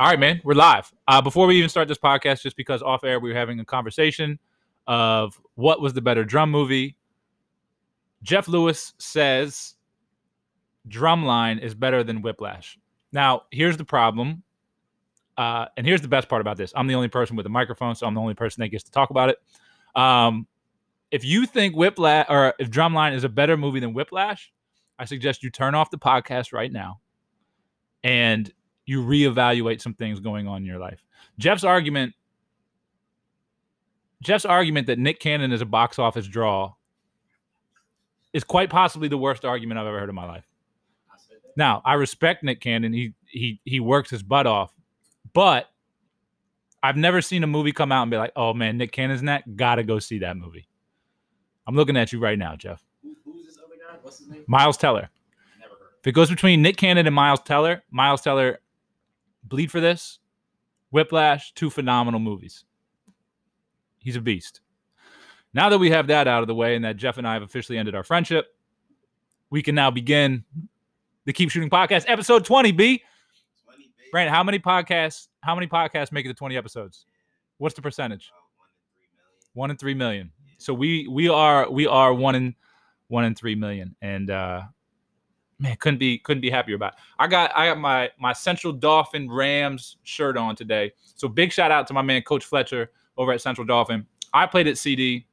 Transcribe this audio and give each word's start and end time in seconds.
All 0.00 0.06
right, 0.06 0.20
man, 0.20 0.40
we're 0.44 0.54
live. 0.54 0.92
Uh, 1.08 1.20
before 1.20 1.48
we 1.48 1.56
even 1.56 1.68
start 1.68 1.88
this 1.88 1.98
podcast, 1.98 2.42
just 2.42 2.56
because 2.56 2.82
off 2.82 3.02
air 3.02 3.18
we 3.18 3.30
were 3.30 3.34
having 3.34 3.58
a 3.58 3.64
conversation 3.64 4.38
of 4.86 5.40
what 5.56 5.80
was 5.80 5.92
the 5.92 6.00
better 6.00 6.24
drum 6.24 6.52
movie. 6.52 6.96
Jeff 8.22 8.46
Lewis 8.46 8.94
says 8.98 9.74
Drumline 10.88 11.60
is 11.60 11.74
better 11.74 12.04
than 12.04 12.22
Whiplash. 12.22 12.78
Now, 13.10 13.42
here's 13.50 13.76
the 13.76 13.84
problem. 13.84 14.44
Uh, 15.36 15.66
and 15.76 15.84
here's 15.84 16.00
the 16.00 16.06
best 16.06 16.28
part 16.28 16.42
about 16.42 16.56
this. 16.56 16.72
I'm 16.76 16.86
the 16.86 16.94
only 16.94 17.08
person 17.08 17.34
with 17.34 17.46
a 17.46 17.50
microphone, 17.50 17.96
so 17.96 18.06
I'm 18.06 18.14
the 18.14 18.20
only 18.20 18.34
person 18.34 18.60
that 18.60 18.68
gets 18.68 18.84
to 18.84 18.92
talk 18.92 19.10
about 19.10 19.30
it. 19.30 19.38
Um, 20.00 20.46
if 21.10 21.24
you 21.24 21.44
think 21.44 21.74
Whiplash 21.74 22.26
or 22.28 22.54
if 22.60 22.70
Drumline 22.70 23.14
is 23.14 23.24
a 23.24 23.28
better 23.28 23.56
movie 23.56 23.80
than 23.80 23.94
Whiplash, 23.94 24.52
I 24.96 25.06
suggest 25.06 25.42
you 25.42 25.50
turn 25.50 25.74
off 25.74 25.90
the 25.90 25.98
podcast 25.98 26.52
right 26.52 26.70
now 26.70 27.00
and 28.04 28.52
you 28.88 29.04
reevaluate 29.04 29.80
some 29.80 29.94
things 29.94 30.20
going 30.20 30.48
on 30.48 30.58
in 30.58 30.64
your 30.64 30.78
life. 30.78 31.02
Jeff's 31.38 31.64
argument 31.64 32.14
Jeff's 34.22 34.44
argument 34.44 34.88
that 34.88 34.98
Nick 34.98 35.20
Cannon 35.20 35.52
is 35.52 35.60
a 35.60 35.66
box 35.66 35.98
office 35.98 36.26
draw 36.26 36.72
is 38.32 38.44
quite 38.44 38.68
possibly 38.68 39.08
the 39.08 39.18
worst 39.18 39.44
argument 39.44 39.78
I've 39.78 39.86
ever 39.86 40.00
heard 40.00 40.08
in 40.08 40.14
my 40.14 40.26
life. 40.26 40.44
Now, 41.56 41.82
I 41.84 41.94
respect 41.94 42.42
Nick 42.42 42.60
Cannon. 42.60 42.92
He 42.92 43.14
he 43.26 43.60
he 43.64 43.80
works 43.80 44.10
his 44.10 44.22
butt 44.22 44.46
off. 44.46 44.72
But 45.32 45.68
I've 46.82 46.96
never 46.96 47.20
seen 47.20 47.42
a 47.42 47.46
movie 47.46 47.72
come 47.72 47.92
out 47.92 48.02
and 48.02 48.10
be 48.10 48.16
like, 48.16 48.32
"Oh 48.36 48.54
man, 48.54 48.76
Nick 48.76 48.92
Cannon's 48.92 49.20
in 49.20 49.26
that. 49.26 49.56
Gotta 49.56 49.82
go 49.82 49.98
see 49.98 50.18
that 50.20 50.36
movie." 50.36 50.68
I'm 51.66 51.74
looking 51.74 51.96
at 51.96 52.12
you 52.12 52.18
right 52.18 52.38
now, 52.38 52.56
Jeff. 52.56 52.82
who's 53.24 53.44
this 53.44 53.58
other 53.58 53.74
guy? 53.76 53.98
What's 54.02 54.18
his 54.18 54.28
name? 54.28 54.44
Miles 54.46 54.76
Teller. 54.76 55.10
Never 55.58 55.74
heard. 55.74 55.90
If 56.00 56.06
it 56.06 56.12
goes 56.12 56.30
between 56.30 56.62
Nick 56.62 56.76
Cannon 56.76 57.06
and 57.06 57.14
Miles 57.14 57.40
Teller, 57.42 57.82
Miles 57.90 58.22
Teller, 58.22 58.60
bleed 59.48 59.70
for 59.70 59.80
this. 59.80 60.18
Whiplash, 60.90 61.52
two 61.52 61.70
phenomenal 61.70 62.20
movies. 62.20 62.64
He's 63.98 64.16
a 64.16 64.20
beast. 64.20 64.60
Now 65.52 65.68
that 65.68 65.78
we 65.78 65.90
have 65.90 66.06
that 66.06 66.28
out 66.28 66.42
of 66.42 66.46
the 66.46 66.54
way 66.54 66.76
and 66.76 66.84
that 66.84 66.96
Jeff 66.96 67.18
and 67.18 67.26
I 67.26 67.34
have 67.34 67.42
officially 67.42 67.78
ended 67.78 67.94
our 67.94 68.04
friendship, 68.04 68.46
we 69.50 69.62
can 69.62 69.74
now 69.74 69.90
begin 69.90 70.44
the 71.24 71.32
Keep 71.32 71.50
Shooting 71.50 71.70
Podcast, 71.70 72.04
episode 72.06 72.44
20, 72.44 72.72
B. 72.72 73.02
20. 73.64 73.90
Brandon, 74.10 74.32
how 74.32 74.42
many 74.42 74.58
podcasts? 74.58 75.28
How 75.40 75.54
many 75.54 75.66
podcasts 75.66 76.12
make 76.12 76.24
it 76.24 76.28
to 76.28 76.34
20 76.34 76.56
episodes? 76.56 77.06
What's 77.58 77.74
the 77.74 77.82
percentage? 77.82 78.30
About 78.30 79.50
One 79.54 79.70
in 79.70 79.76
three 79.76 79.94
million. 79.94 80.30
So 80.58 80.72
we 80.72 81.06
we 81.08 81.28
are 81.28 81.70
we 81.70 81.86
are 81.86 82.14
one 82.14 82.34
in 82.34 82.54
one 83.08 83.24
in 83.24 83.34
three 83.34 83.54
million. 83.54 83.94
And 84.00 84.30
uh 84.30 84.62
man, 85.58 85.76
couldn't 85.76 85.98
be 85.98 86.18
couldn't 86.18 86.40
be 86.40 86.50
happier 86.50 86.76
about. 86.76 86.94
It. 86.94 86.98
I 87.18 87.26
got 87.26 87.50
I 87.56 87.68
got 87.68 87.78
my 87.78 88.10
my 88.18 88.32
Central 88.32 88.72
Dauphin 88.72 89.30
Rams 89.30 89.96
shirt 90.02 90.36
on 90.36 90.56
today. 90.56 90.92
So 91.14 91.28
big 91.28 91.52
shout 91.52 91.70
out 91.70 91.86
to 91.88 91.94
my 91.94 92.02
man 92.02 92.22
Coach 92.22 92.44
Fletcher 92.44 92.90
over 93.16 93.32
at 93.32 93.40
Central 93.40 93.66
Dauphin. 93.66 94.06
I 94.32 94.46
played 94.46 94.66
at 94.66 94.78
CD. 94.78 95.26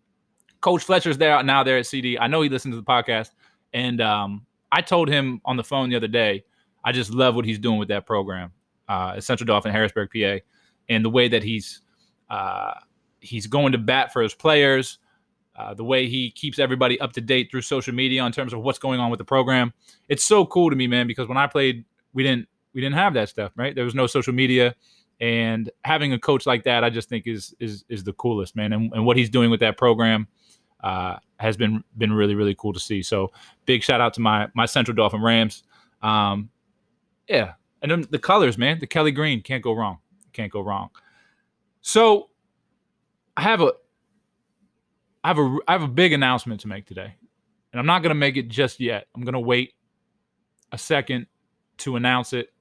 Coach 0.61 0.83
Fletcher's 0.83 1.17
there 1.17 1.41
now 1.43 1.63
there 1.63 1.77
at 1.77 1.85
CD. 1.85 2.17
I 2.17 2.27
know 2.27 2.41
he 2.41 2.49
listens 2.49 2.73
to 2.73 2.77
the 2.77 2.85
podcast. 2.85 3.31
And 3.73 4.01
um 4.01 4.45
I 4.71 4.81
told 4.81 5.09
him 5.09 5.41
on 5.45 5.57
the 5.57 5.63
phone 5.63 5.89
the 5.89 5.95
other 5.95 6.07
day, 6.07 6.43
I 6.83 6.91
just 6.91 7.11
love 7.11 7.35
what 7.35 7.45
he's 7.45 7.59
doing 7.59 7.79
with 7.79 7.87
that 7.89 8.05
program 8.05 8.51
uh, 8.89 9.13
at 9.15 9.23
Central 9.23 9.45
Dauphin, 9.45 9.71
Harrisburg, 9.71 10.09
PA, 10.13 10.43
and 10.89 11.03
the 11.03 11.09
way 11.09 11.27
that 11.27 11.43
he's 11.43 11.81
uh, 12.29 12.73
he's 13.19 13.47
going 13.47 13.71
to 13.71 13.77
bat 13.77 14.11
for 14.11 14.21
his 14.21 14.33
players, 14.33 14.99
uh, 15.55 15.73
the 15.73 15.83
way 15.83 16.07
he 16.07 16.31
keeps 16.31 16.59
everybody 16.59 16.99
up 16.99 17.13
to 17.13 17.21
date 17.21 17.49
through 17.49 17.61
social 17.61 17.93
media 17.93 18.25
in 18.25 18.31
terms 18.31 18.53
of 18.53 18.61
what's 18.61 18.79
going 18.79 18.99
on 18.99 19.09
with 19.09 19.19
the 19.19 19.25
program. 19.25 19.73
It's 20.09 20.23
so 20.23 20.45
cool 20.45 20.69
to 20.69 20.75
me, 20.75 20.87
man, 20.87 21.07
because 21.07 21.27
when 21.27 21.37
I 21.37 21.47
played, 21.47 21.85
we 22.13 22.23
didn't 22.23 22.47
we 22.73 22.81
didn't 22.81 22.95
have 22.95 23.13
that 23.13 23.29
stuff, 23.29 23.53
right? 23.55 23.73
There 23.73 23.85
was 23.85 23.95
no 23.95 24.05
social 24.05 24.33
media, 24.33 24.75
and 25.21 25.69
having 25.85 26.11
a 26.11 26.19
coach 26.19 26.45
like 26.45 26.63
that, 26.63 26.83
I 26.83 26.89
just 26.89 27.07
think 27.07 27.25
is 27.25 27.55
is 27.59 27.85
is 27.87 28.03
the 28.03 28.13
coolest, 28.13 28.55
man. 28.55 28.73
And, 28.73 28.91
and 28.93 29.05
what 29.05 29.15
he's 29.17 29.29
doing 29.29 29.49
with 29.49 29.61
that 29.61 29.77
program 29.77 30.27
uh, 30.83 31.17
has 31.39 31.55
been 31.55 31.83
been 31.97 32.11
really 32.11 32.35
really 32.35 32.55
cool 32.55 32.73
to 32.73 32.79
see. 32.79 33.01
So 33.01 33.31
big 33.65 33.81
shout 33.81 34.01
out 34.01 34.13
to 34.15 34.21
my 34.21 34.47
my 34.53 34.65
Central 34.65 34.95
Dauphin 34.95 35.21
Rams. 35.21 35.63
Um, 36.01 36.49
yeah, 37.29 37.53
and 37.81 37.89
then 37.89 38.05
the 38.09 38.19
colors, 38.19 38.57
man, 38.57 38.79
the 38.79 38.87
Kelly 38.87 39.11
Green 39.11 39.41
can't 39.41 39.63
go 39.63 39.73
wrong. 39.73 39.99
Can't 40.33 40.51
go 40.51 40.59
wrong. 40.59 40.89
So 41.81 42.29
I 43.37 43.41
have 43.41 43.61
a 43.61 43.73
I 45.25 45.29
have 45.29 45.39
a 45.39 45.57
I 45.67 45.71
have 45.71 45.81
a 45.81 45.87
big 45.87 46.13
announcement 46.13 46.61
to 46.61 46.67
make 46.67 46.85
today. 46.85 47.15
And 47.73 47.79
I'm 47.79 47.87
not 47.87 48.03
going 48.03 48.11
to 48.11 48.15
make 48.15 48.37
it 48.37 48.47
just 48.47 48.79
yet. 48.79 49.07
I'm 49.15 49.23
going 49.23 49.33
to 49.33 49.39
wait 49.39 49.73
a 50.71 50.77
second 50.77 51.25
to 51.77 51.95
announce 51.95 52.31
it 52.31 52.53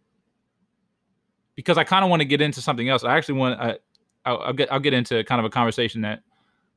because 1.57 1.77
I 1.77 1.85
kind 1.85 2.05
of 2.05 2.11
want 2.11 2.21
to 2.21 2.25
get 2.25 2.41
into 2.41 2.63
something 2.63 2.89
else. 2.89 3.05
I 3.05 3.19
actually 3.19 3.35
want 3.35 3.61
I, 3.61 3.77
I'll, 4.25 4.39
I'll 4.39 4.53
get 4.55 4.73
I'll 4.73 4.81
get 4.81 4.95
into 4.95 5.23
kind 5.25 5.41
of 5.41 5.45
a 5.45 5.51
conversation 5.51 6.01
that, 6.01 6.23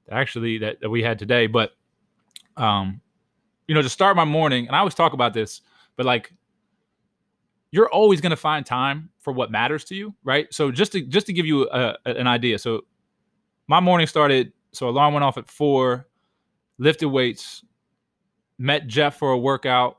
that 0.07 0.15
actually 0.15 0.57
that, 0.57 0.81
that 0.81 0.89
we 0.89 1.01
had 1.01 1.17
today, 1.17 1.47
but 1.47 1.71
um 2.57 2.99
you 3.69 3.73
know, 3.73 3.81
to 3.81 3.89
start 3.89 4.17
my 4.17 4.25
morning, 4.25 4.67
and 4.67 4.75
I 4.75 4.79
always 4.79 4.93
talk 4.93 5.13
about 5.13 5.33
this, 5.33 5.61
but 5.95 6.05
like 6.05 6.33
you're 7.71 7.87
always 7.87 8.19
going 8.19 8.31
to 8.31 8.35
find 8.35 8.65
time 8.65 9.09
for 9.19 9.31
what 9.31 9.51
matters 9.51 9.85
to 9.85 9.95
you, 9.95 10.13
right? 10.25 10.53
So 10.53 10.69
just 10.69 10.91
to 10.91 11.01
just 11.01 11.27
to 11.27 11.33
give 11.33 11.45
you 11.45 11.69
a, 11.69 11.97
an 12.05 12.27
idea, 12.27 12.59
so 12.59 12.81
my 13.67 13.79
morning 13.79 14.05
started. 14.05 14.51
So 14.77 14.87
alarm 14.89 15.15
went 15.15 15.23
off 15.23 15.39
at 15.39 15.49
four, 15.49 16.07
lifted 16.77 17.09
weights, 17.09 17.63
met 18.59 18.85
Jeff 18.85 19.17
for 19.17 19.31
a 19.31 19.37
workout 19.37 19.97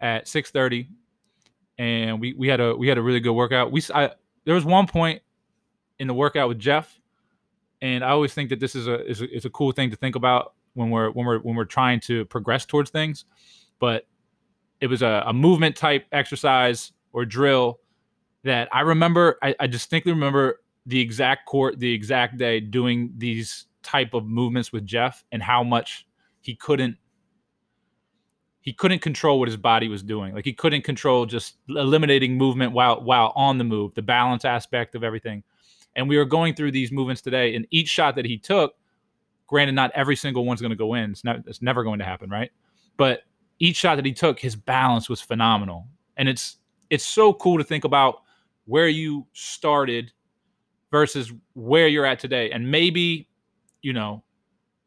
at 0.00 0.26
six 0.26 0.50
thirty, 0.50 0.88
and 1.78 2.20
we 2.20 2.32
we 2.32 2.48
had 2.48 2.58
a 2.58 2.74
we 2.74 2.88
had 2.88 2.98
a 2.98 3.02
really 3.02 3.20
good 3.20 3.34
workout. 3.34 3.70
We 3.70 3.82
I, 3.94 4.10
there 4.44 4.54
was 4.56 4.64
one 4.64 4.88
point 4.88 5.22
in 6.00 6.08
the 6.08 6.14
workout 6.14 6.48
with 6.48 6.58
Jeff, 6.58 6.98
and 7.82 8.02
I 8.04 8.08
always 8.08 8.34
think 8.34 8.50
that 8.50 8.58
this 8.58 8.74
is 8.74 8.88
a 8.88 9.08
is 9.08 9.20
a, 9.22 9.32
is 9.32 9.44
a 9.44 9.50
cool 9.50 9.70
thing 9.70 9.90
to 9.90 9.96
think 9.96 10.16
about 10.16 10.54
when 10.74 10.90
we're 10.90 11.10
when 11.10 11.24
we're 11.24 11.38
when 11.38 11.54
we're 11.54 11.64
trying 11.64 12.00
to 12.00 12.24
progress 12.24 12.66
towards 12.66 12.90
things, 12.90 13.26
but 13.78 14.08
it 14.80 14.88
was 14.88 15.02
a, 15.02 15.22
a 15.26 15.32
movement 15.32 15.76
type 15.76 16.04
exercise 16.10 16.90
or 17.12 17.24
drill 17.24 17.78
that 18.42 18.68
I 18.72 18.80
remember. 18.80 19.38
I, 19.40 19.54
I 19.60 19.68
distinctly 19.68 20.10
remember 20.10 20.62
the 20.84 21.00
exact 21.00 21.46
court, 21.46 21.78
the 21.78 21.94
exact 21.94 22.38
day 22.38 22.58
doing 22.58 23.12
these 23.16 23.66
type 23.84 24.14
of 24.14 24.26
movements 24.26 24.72
with 24.72 24.84
Jeff 24.84 25.24
and 25.30 25.42
how 25.42 25.62
much 25.62 26.06
he 26.40 26.54
couldn't 26.54 26.96
he 28.64 28.72
couldn't 28.72 29.00
control 29.00 29.38
what 29.38 29.46
his 29.46 29.58
body 29.58 29.88
was 29.88 30.02
doing. 30.02 30.34
Like 30.34 30.46
he 30.46 30.54
couldn't 30.54 30.82
control 30.82 31.26
just 31.26 31.56
eliminating 31.68 32.38
movement 32.38 32.72
while 32.72 33.02
while 33.02 33.30
on 33.36 33.58
the 33.58 33.64
move, 33.64 33.92
the 33.94 34.02
balance 34.02 34.46
aspect 34.46 34.94
of 34.94 35.04
everything. 35.04 35.42
And 35.96 36.08
we 36.08 36.16
were 36.16 36.24
going 36.24 36.54
through 36.54 36.72
these 36.72 36.90
movements 36.90 37.20
today, 37.20 37.54
and 37.54 37.66
each 37.70 37.88
shot 37.88 38.16
that 38.16 38.24
he 38.24 38.38
took, 38.38 38.74
granted, 39.46 39.74
not 39.74 39.92
every 39.94 40.16
single 40.16 40.46
one's 40.46 40.62
going 40.62 40.70
to 40.70 40.76
go 40.76 40.94
in. 40.94 41.10
It's 41.10 41.24
not. 41.24 41.40
It's 41.46 41.60
never 41.60 41.84
going 41.84 41.98
to 41.98 42.06
happen, 42.06 42.30
right? 42.30 42.50
But 42.96 43.20
each 43.58 43.76
shot 43.76 43.96
that 43.96 44.06
he 44.06 44.12
took, 44.12 44.40
his 44.40 44.56
balance 44.56 45.10
was 45.10 45.20
phenomenal, 45.20 45.86
and 46.16 46.26
it's 46.26 46.56
it's 46.88 47.04
so 47.04 47.34
cool 47.34 47.58
to 47.58 47.64
think 47.64 47.84
about 47.84 48.22
where 48.64 48.88
you 48.88 49.26
started 49.34 50.10
versus 50.90 51.32
where 51.52 51.86
you're 51.86 52.06
at 52.06 52.18
today, 52.18 52.50
and 52.50 52.70
maybe 52.70 53.28
you 53.84 53.92
know, 53.92 54.24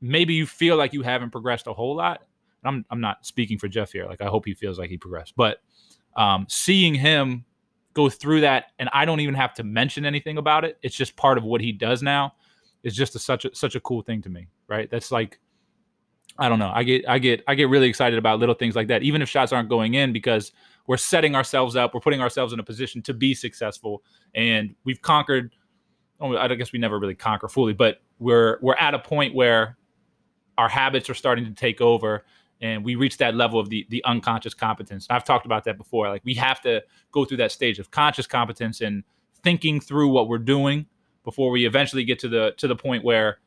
maybe 0.01 0.33
you 0.33 0.45
feel 0.45 0.75
like 0.75 0.93
you 0.93 1.03
haven't 1.03 1.31
progressed 1.31 1.67
a 1.67 1.73
whole 1.73 1.95
lot. 1.95 2.23
I'm 2.63 2.85
I'm 2.89 2.99
not 2.99 3.25
speaking 3.25 3.57
for 3.57 3.67
Jeff 3.67 3.91
here. 3.91 4.05
Like 4.05 4.21
I 4.21 4.25
hope 4.25 4.45
he 4.45 4.53
feels 4.53 4.79
like 4.79 4.89
he 4.89 4.97
progressed, 4.97 5.35
but 5.37 5.59
um, 6.15 6.45
seeing 6.49 6.95
him 6.95 7.45
go 7.93 8.09
through 8.09 8.41
that, 8.41 8.65
and 8.79 8.89
I 8.91 9.05
don't 9.05 9.19
even 9.19 9.35
have 9.35 9.53
to 9.55 9.63
mention 9.63 10.05
anything 10.05 10.37
about 10.37 10.65
it. 10.65 10.77
It's 10.81 10.95
just 10.95 11.15
part 11.15 11.37
of 11.37 11.43
what 11.43 11.61
he 11.61 11.71
does 11.71 12.01
now. 12.01 12.33
Is 12.83 12.95
just 12.95 13.15
a, 13.15 13.19
such 13.19 13.45
a 13.45 13.55
such 13.55 13.75
a 13.75 13.79
cool 13.79 14.01
thing 14.01 14.21
to 14.23 14.29
me, 14.29 14.47
right? 14.67 14.89
That's 14.89 15.11
like 15.11 15.39
I 16.37 16.49
don't 16.49 16.59
know. 16.59 16.71
I 16.73 16.83
get 16.83 17.07
I 17.07 17.19
get 17.19 17.43
I 17.47 17.55
get 17.55 17.69
really 17.69 17.87
excited 17.87 18.19
about 18.19 18.39
little 18.39 18.55
things 18.55 18.75
like 18.75 18.87
that, 18.87 19.03
even 19.03 19.21
if 19.21 19.29
shots 19.29 19.53
aren't 19.53 19.69
going 19.69 19.93
in, 19.93 20.11
because 20.11 20.51
we're 20.87 20.97
setting 20.97 21.35
ourselves 21.35 21.75
up, 21.75 21.93
we're 21.93 21.99
putting 21.99 22.21
ourselves 22.21 22.53
in 22.53 22.59
a 22.59 22.63
position 22.63 23.01
to 23.03 23.13
be 23.13 23.33
successful, 23.33 24.03
and 24.35 24.75
we've 24.83 25.01
conquered. 25.01 25.53
Oh, 26.19 26.35
I 26.35 26.47
guess 26.55 26.71
we 26.71 26.79
never 26.79 26.97
really 26.97 27.13
conquer 27.13 27.47
fully, 27.47 27.73
but 27.73 28.01
we're 28.19 28.57
we're 28.61 28.75
at 28.75 28.93
a 28.93 28.99
point 28.99 29.33
where 29.35 29.77
our 30.57 30.69
habits 30.69 31.09
are 31.09 31.13
starting 31.13 31.45
to 31.45 31.51
take 31.51 31.81
over, 31.81 32.25
and 32.61 32.83
we 32.83 32.95
reach 32.95 33.17
that 33.17 33.35
level 33.35 33.59
of 33.59 33.69
the 33.69 33.85
the 33.89 34.03
unconscious 34.05 34.53
competence. 34.53 35.07
I've 35.09 35.23
talked 35.23 35.45
about 35.45 35.63
that 35.65 35.77
before. 35.77 36.09
Like 36.09 36.23
we 36.25 36.33
have 36.35 36.61
to 36.61 36.83
go 37.11 37.25
through 37.25 37.37
that 37.37 37.51
stage 37.51 37.79
of 37.79 37.91
conscious 37.91 38.27
competence 38.27 38.81
and 38.81 39.03
thinking 39.43 39.79
through 39.79 40.09
what 40.09 40.27
we're 40.27 40.37
doing 40.39 40.85
before 41.23 41.51
we 41.51 41.65
eventually 41.65 42.03
get 42.03 42.19
to 42.19 42.29
the 42.29 42.53
to 42.57 42.67
the 42.67 42.75
point 42.75 43.03
where 43.03 43.39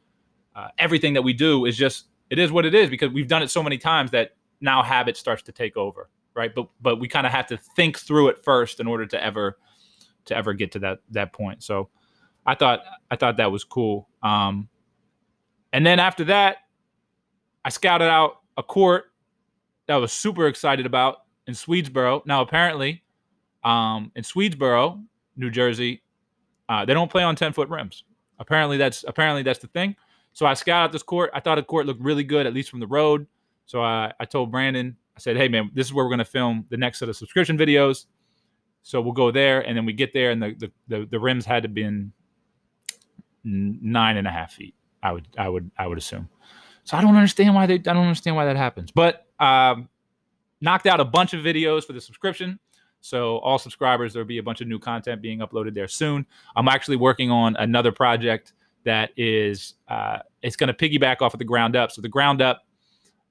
uh, 0.55 0.69
everything 0.78 1.14
that 1.14 1.22
we 1.22 1.32
do 1.32 1.64
is 1.64 1.76
just 1.76 2.06
it 2.28 2.38
is 2.38 2.52
what 2.52 2.67
it 2.67 2.75
is 2.75 2.90
because 2.90 3.11
we've 3.11 3.28
done 3.28 3.43
it 3.43 3.50
so 3.50 3.62
many 3.62 3.78
times 3.78 4.11
that 4.11 4.32
now 4.61 4.82
habit 4.82 5.17
starts 5.17 5.43
to 5.43 5.52
take 5.52 5.76
over 5.76 6.11
right 6.34 6.55
but 6.55 6.69
but 6.81 7.00
we 7.00 7.08
kind 7.08 7.26
of 7.26 7.32
have 7.32 7.46
to 7.46 7.56
think 7.56 7.99
through 7.99 8.28
it 8.28 8.44
first 8.44 8.81
in 8.81 8.87
order 8.87 9.06
to 9.06 9.22
ever 9.22 9.58
to 10.26 10.37
ever 10.37 10.52
get 10.52 10.70
to 10.72 10.78
that 10.78 10.99
that 11.11 11.32
point 11.32 11.62
so 11.62 11.88
i 12.46 12.54
thought 12.54 12.81
i 13.10 13.16
thought 13.16 13.37
that 13.37 13.50
was 13.50 13.64
cool 13.64 14.08
um 14.22 14.69
and 15.72 15.84
then 15.87 15.98
after 15.98 16.25
that 16.25 16.58
i 17.64 17.69
scouted 17.69 18.08
out 18.08 18.38
a 18.56 18.62
court 18.62 19.04
that 19.87 19.94
I 19.94 19.96
was 19.96 20.12
super 20.12 20.46
excited 20.46 20.87
about 20.87 21.22
in 21.46 21.54
swedesboro 21.54 22.25
now 22.26 22.42
apparently 22.42 23.02
um 23.64 24.12
in 24.14 24.22
swedesboro 24.22 25.02
New 25.40 25.50
Jersey, 25.50 26.02
uh, 26.69 26.84
they 26.84 26.94
don't 26.94 27.10
play 27.10 27.22
on 27.22 27.34
10 27.34 27.52
foot 27.52 27.69
rims. 27.69 28.04
Apparently 28.38 28.76
that's 28.76 29.04
apparently 29.08 29.43
that's 29.43 29.58
the 29.58 29.66
thing. 29.69 29.96
So 30.32 30.46
I 30.46 30.54
scouted 30.54 30.84
out 30.84 30.93
this 30.93 31.02
court. 31.02 31.31
I 31.34 31.40
thought 31.40 31.56
the 31.56 31.62
court 31.62 31.86
looked 31.86 32.00
really 32.00 32.22
good, 32.22 32.46
at 32.46 32.54
least 32.54 32.70
from 32.70 32.78
the 32.78 32.86
road. 32.86 33.26
So 33.66 33.82
I, 33.82 34.12
I 34.20 34.25
told 34.25 34.52
Brandon, 34.52 34.96
I 35.16 35.20
said, 35.20 35.36
hey 35.36 35.48
man, 35.48 35.70
this 35.75 35.86
is 35.86 35.93
where 35.93 36.04
we're 36.04 36.10
gonna 36.10 36.25
film 36.25 36.66
the 36.70 36.76
next 36.76 37.00
set 37.00 37.08
of 37.08 37.16
subscription 37.16 37.58
videos. 37.58 38.06
So 38.82 39.00
we'll 39.00 39.12
go 39.12 39.31
there, 39.31 39.60
and 39.60 39.76
then 39.76 39.84
we 39.84 39.93
get 39.93 40.14
there, 40.14 40.31
and 40.31 40.43
the 40.43 40.54
the, 40.58 40.72
the, 40.88 41.06
the 41.10 41.20
rims 41.20 41.44
had 41.44 41.64
to 41.64 41.69
been 41.69 42.12
nine 43.44 44.16
and 44.16 44.26
a 44.26 44.31
half 44.31 44.52
feet. 44.52 44.75
I 45.02 45.12
would 45.12 45.26
I 45.38 45.48
would 45.48 45.70
I 45.78 45.87
would 45.87 45.98
assume. 45.98 46.28
So 46.84 46.96
I 46.96 47.00
don't 47.00 47.16
understand 47.16 47.54
why 47.54 47.66
they 47.66 47.75
I 47.75 47.78
don't 47.78 47.98
understand 47.98 48.37
why 48.37 48.44
that 48.46 48.56
happens. 48.56 48.90
But 48.90 49.26
um, 49.38 49.88
knocked 50.60 50.87
out 50.87 51.00
a 51.00 51.04
bunch 51.04 51.34
of 51.34 51.44
videos 51.44 51.84
for 51.84 51.92
the 51.92 52.00
subscription. 52.00 52.58
So 53.00 53.38
all 53.38 53.58
subscribers, 53.58 54.12
there'll 54.12 54.28
be 54.28 54.38
a 54.38 54.42
bunch 54.42 54.60
of 54.60 54.69
new 54.69 54.78
content 54.78 55.22
being 55.22 55.38
uploaded 55.38 55.75
there 55.75 55.88
soon. 55.88 56.26
I'm 56.54 56.69
actually 56.69 56.96
working 56.96 57.31
on 57.31 57.56
another 57.56 57.92
project 57.92 58.52
that 58.84 59.10
is 59.16 59.75
uh, 59.88 60.19
it's 60.43 60.56
going 60.56 60.72
to 60.72 60.75
piggyback 60.75 61.22
off 61.22 61.34
of 61.34 61.38
the 61.38 61.44
ground 61.44 61.76
up. 61.76 61.93
So 61.93 62.02
the 62.02 62.08
ground 62.08 62.43
up 62.43 62.66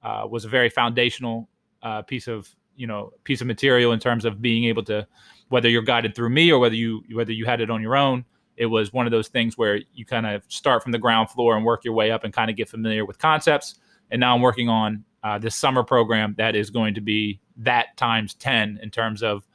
uh, 0.02 0.26
was 0.28 0.44
a 0.44 0.48
very 0.48 0.70
foundational 0.70 1.48
uh, 1.82 2.02
piece 2.02 2.28
of 2.28 2.48
you 2.76 2.86
know 2.86 3.12
piece 3.24 3.40
of 3.40 3.46
material 3.46 3.92
in 3.92 4.00
terms 4.00 4.24
of 4.24 4.40
being 4.40 4.64
able 4.64 4.82
to 4.84 5.06
whether 5.48 5.68
you're 5.68 5.82
guided 5.82 6.14
through 6.14 6.30
me 6.30 6.50
or 6.50 6.58
whether 6.58 6.74
you 6.74 7.02
whether 7.12 7.32
you 7.32 7.44
had 7.44 7.60
it 7.60 7.70
on 7.70 7.80
your 7.82 7.96
own. 7.96 8.24
It 8.60 8.66
was 8.66 8.92
one 8.92 9.06
of 9.06 9.10
those 9.10 9.28
things 9.28 9.56
where 9.56 9.80
you 9.94 10.04
kind 10.04 10.26
of 10.26 10.42
start 10.48 10.82
from 10.82 10.92
the 10.92 10.98
ground 10.98 11.30
floor 11.30 11.56
and 11.56 11.64
work 11.64 11.82
your 11.82 11.94
way 11.94 12.10
up 12.10 12.24
and 12.24 12.32
kind 12.32 12.50
of 12.50 12.56
get 12.56 12.68
familiar 12.68 13.06
with 13.06 13.18
concepts. 13.18 13.76
And 14.10 14.20
now 14.20 14.34
I'm 14.34 14.42
working 14.42 14.68
on 14.68 15.02
uh, 15.24 15.38
this 15.38 15.56
summer 15.56 15.82
program 15.82 16.34
that 16.36 16.54
is 16.54 16.68
going 16.68 16.92
to 16.92 17.00
be 17.00 17.40
that 17.56 17.96
times 17.96 18.34
10 18.34 18.78
in 18.82 18.90
terms 18.90 19.22
of 19.22 19.46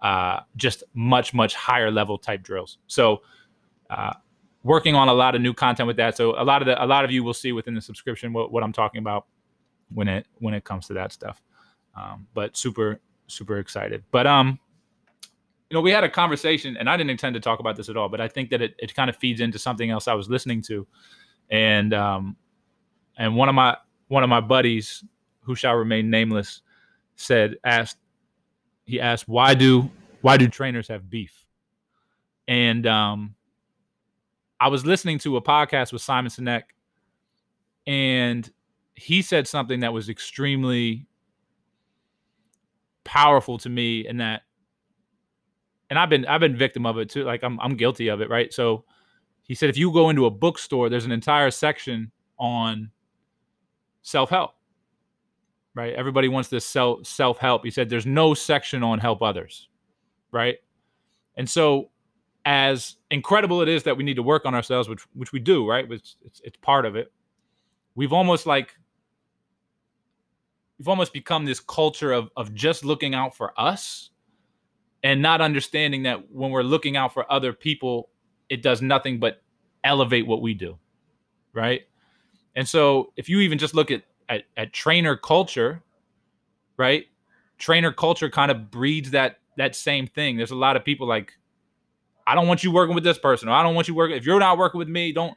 uh, 0.00 0.40
just 0.54 0.84
much 0.94 1.34
much 1.34 1.56
higher 1.56 1.90
level 1.90 2.16
type 2.16 2.44
drills. 2.44 2.78
So 2.86 3.22
uh, 3.90 4.12
working 4.62 4.94
on 4.94 5.08
a 5.08 5.12
lot 5.12 5.34
of 5.34 5.40
new 5.40 5.52
content 5.52 5.88
with 5.88 5.96
that. 5.96 6.16
So 6.16 6.40
a 6.40 6.44
lot 6.44 6.62
of 6.62 6.66
the 6.66 6.82
a 6.82 6.86
lot 6.86 7.04
of 7.04 7.10
you 7.10 7.24
will 7.24 7.34
see 7.34 7.50
within 7.50 7.74
the 7.74 7.80
subscription 7.80 8.32
what, 8.32 8.52
what 8.52 8.62
I'm 8.62 8.72
talking 8.72 9.00
about 9.00 9.26
when 9.92 10.06
it 10.06 10.28
when 10.38 10.54
it 10.54 10.62
comes 10.62 10.86
to 10.86 10.92
that 10.94 11.10
stuff. 11.10 11.42
Um, 11.96 12.28
but 12.32 12.56
super 12.56 13.00
super 13.26 13.58
excited. 13.58 14.04
But 14.12 14.28
um, 14.28 14.60
you 15.72 15.78
know, 15.78 15.80
we 15.80 15.90
had 15.90 16.04
a 16.04 16.08
conversation, 16.10 16.76
and 16.76 16.90
I 16.90 16.98
didn't 16.98 17.08
intend 17.08 17.32
to 17.32 17.40
talk 17.40 17.58
about 17.58 17.76
this 17.76 17.88
at 17.88 17.96
all, 17.96 18.10
but 18.10 18.20
I 18.20 18.28
think 18.28 18.50
that 18.50 18.60
it, 18.60 18.74
it 18.78 18.94
kind 18.94 19.08
of 19.08 19.16
feeds 19.16 19.40
into 19.40 19.58
something 19.58 19.88
else 19.88 20.06
I 20.06 20.12
was 20.12 20.28
listening 20.28 20.60
to, 20.64 20.86
and 21.48 21.94
um, 21.94 22.36
and 23.16 23.34
one 23.34 23.48
of 23.48 23.54
my 23.54 23.78
one 24.08 24.22
of 24.22 24.28
my 24.28 24.42
buddies 24.42 25.02
who 25.40 25.54
shall 25.54 25.72
remain 25.72 26.10
nameless 26.10 26.60
said 27.16 27.56
asked 27.64 27.96
he 28.84 29.00
asked 29.00 29.26
why 29.26 29.54
do 29.54 29.90
why 30.20 30.36
do 30.36 30.46
trainers 30.46 30.88
have 30.88 31.08
beef? 31.08 31.46
And 32.48 32.86
um 32.86 33.34
i 34.60 34.68
was 34.68 34.84
listening 34.84 35.18
to 35.20 35.36
a 35.36 35.42
podcast 35.42 35.92
with 35.92 36.02
simon 36.02 36.30
sinek 36.30 36.64
and 37.86 38.52
he 38.94 39.22
said 39.22 39.48
something 39.48 39.80
that 39.80 39.92
was 39.92 40.08
extremely 40.08 41.06
powerful 43.04 43.58
to 43.58 43.68
me 43.68 44.06
in 44.06 44.18
that 44.18 44.42
and 45.92 45.98
i've 45.98 46.08
been 46.08 46.24
i've 46.26 46.40
been 46.40 46.56
victim 46.56 46.86
of 46.86 46.96
it 46.96 47.08
too 47.08 47.22
like 47.22 47.44
i'm, 47.44 47.60
I'm 47.60 47.76
guilty 47.76 48.08
of 48.08 48.20
it 48.20 48.28
right 48.28 48.52
so 48.52 48.84
he 49.42 49.54
said 49.54 49.68
if 49.68 49.76
you 49.76 49.92
go 49.92 50.10
into 50.10 50.26
a 50.26 50.30
bookstore 50.30 50.88
there's 50.88 51.04
an 51.04 51.12
entire 51.12 51.50
section 51.50 52.10
on 52.38 52.90
self-help 54.02 54.54
right? 55.74 55.94
Everybody 55.94 56.28
wants 56.28 56.48
this 56.48 56.64
self 56.64 57.06
self 57.06 57.38
help. 57.38 57.64
He 57.64 57.70
said 57.70 57.88
there's 57.88 58.06
no 58.06 58.34
section 58.34 58.82
on 58.82 58.98
help 58.98 59.22
others, 59.22 59.68
right? 60.30 60.56
And 61.36 61.48
so, 61.48 61.90
as 62.44 62.96
incredible 63.10 63.62
it 63.62 63.68
is 63.68 63.84
that 63.84 63.96
we 63.96 64.04
need 64.04 64.16
to 64.16 64.22
work 64.22 64.44
on 64.44 64.54
ourselves, 64.54 64.88
which 64.88 65.02
which 65.14 65.32
we 65.32 65.40
do, 65.40 65.68
right? 65.68 65.90
It's 65.90 66.16
it's, 66.24 66.40
it's 66.44 66.56
part 66.58 66.86
of 66.86 66.96
it. 66.96 67.12
We've 67.94 68.12
almost 68.12 68.46
like 68.46 68.74
we've 70.78 70.88
almost 70.88 71.12
become 71.12 71.44
this 71.44 71.60
culture 71.60 72.12
of 72.12 72.30
of 72.36 72.54
just 72.54 72.84
looking 72.84 73.14
out 73.14 73.36
for 73.36 73.58
us 73.58 74.10
and 75.02 75.20
not 75.20 75.40
understanding 75.40 76.04
that 76.04 76.30
when 76.30 76.50
we're 76.50 76.62
looking 76.62 76.96
out 76.96 77.12
for 77.12 77.30
other 77.30 77.52
people, 77.52 78.08
it 78.48 78.62
does 78.62 78.82
nothing 78.82 79.18
but 79.18 79.42
elevate 79.84 80.26
what 80.26 80.42
we 80.42 80.54
do, 80.54 80.78
right? 81.52 81.82
And 82.54 82.68
so, 82.68 83.12
if 83.16 83.28
you 83.28 83.40
even 83.40 83.58
just 83.58 83.74
look 83.74 83.90
at 83.90 84.02
at, 84.28 84.44
at 84.56 84.72
trainer 84.72 85.16
culture, 85.16 85.82
right? 86.76 87.06
Trainer 87.58 87.92
culture 87.92 88.30
kind 88.30 88.50
of 88.50 88.70
breeds 88.70 89.10
that 89.12 89.38
that 89.56 89.76
same 89.76 90.06
thing. 90.06 90.36
There's 90.36 90.50
a 90.50 90.56
lot 90.56 90.76
of 90.76 90.84
people 90.84 91.06
like, 91.06 91.32
I 92.26 92.34
don't 92.34 92.48
want 92.48 92.64
you 92.64 92.72
working 92.72 92.94
with 92.94 93.04
this 93.04 93.18
person, 93.18 93.48
or 93.48 93.52
I 93.52 93.62
don't 93.62 93.74
want 93.74 93.88
you 93.88 93.94
working. 93.94 94.16
If 94.16 94.24
you're 94.24 94.40
not 94.40 94.58
working 94.58 94.78
with 94.78 94.88
me, 94.88 95.12
don't. 95.12 95.36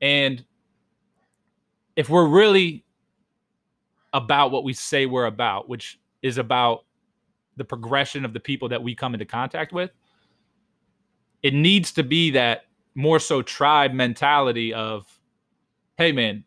And 0.00 0.44
if 1.96 2.08
we're 2.08 2.26
really 2.26 2.84
about 4.12 4.50
what 4.50 4.64
we 4.64 4.72
say 4.72 5.06
we're 5.06 5.26
about, 5.26 5.68
which 5.68 5.98
is 6.22 6.38
about 6.38 6.84
the 7.60 7.64
progression 7.64 8.24
of 8.24 8.32
the 8.32 8.40
people 8.40 8.70
that 8.70 8.82
we 8.82 8.94
come 8.94 9.12
into 9.14 9.26
contact 9.26 9.70
with, 9.70 9.90
it 11.42 11.52
needs 11.52 11.92
to 11.92 12.02
be 12.02 12.30
that 12.30 12.62
more 12.94 13.18
so 13.18 13.42
tribe 13.42 13.92
mentality 13.92 14.72
of, 14.72 15.06
hey 15.98 16.10
man, 16.10 16.42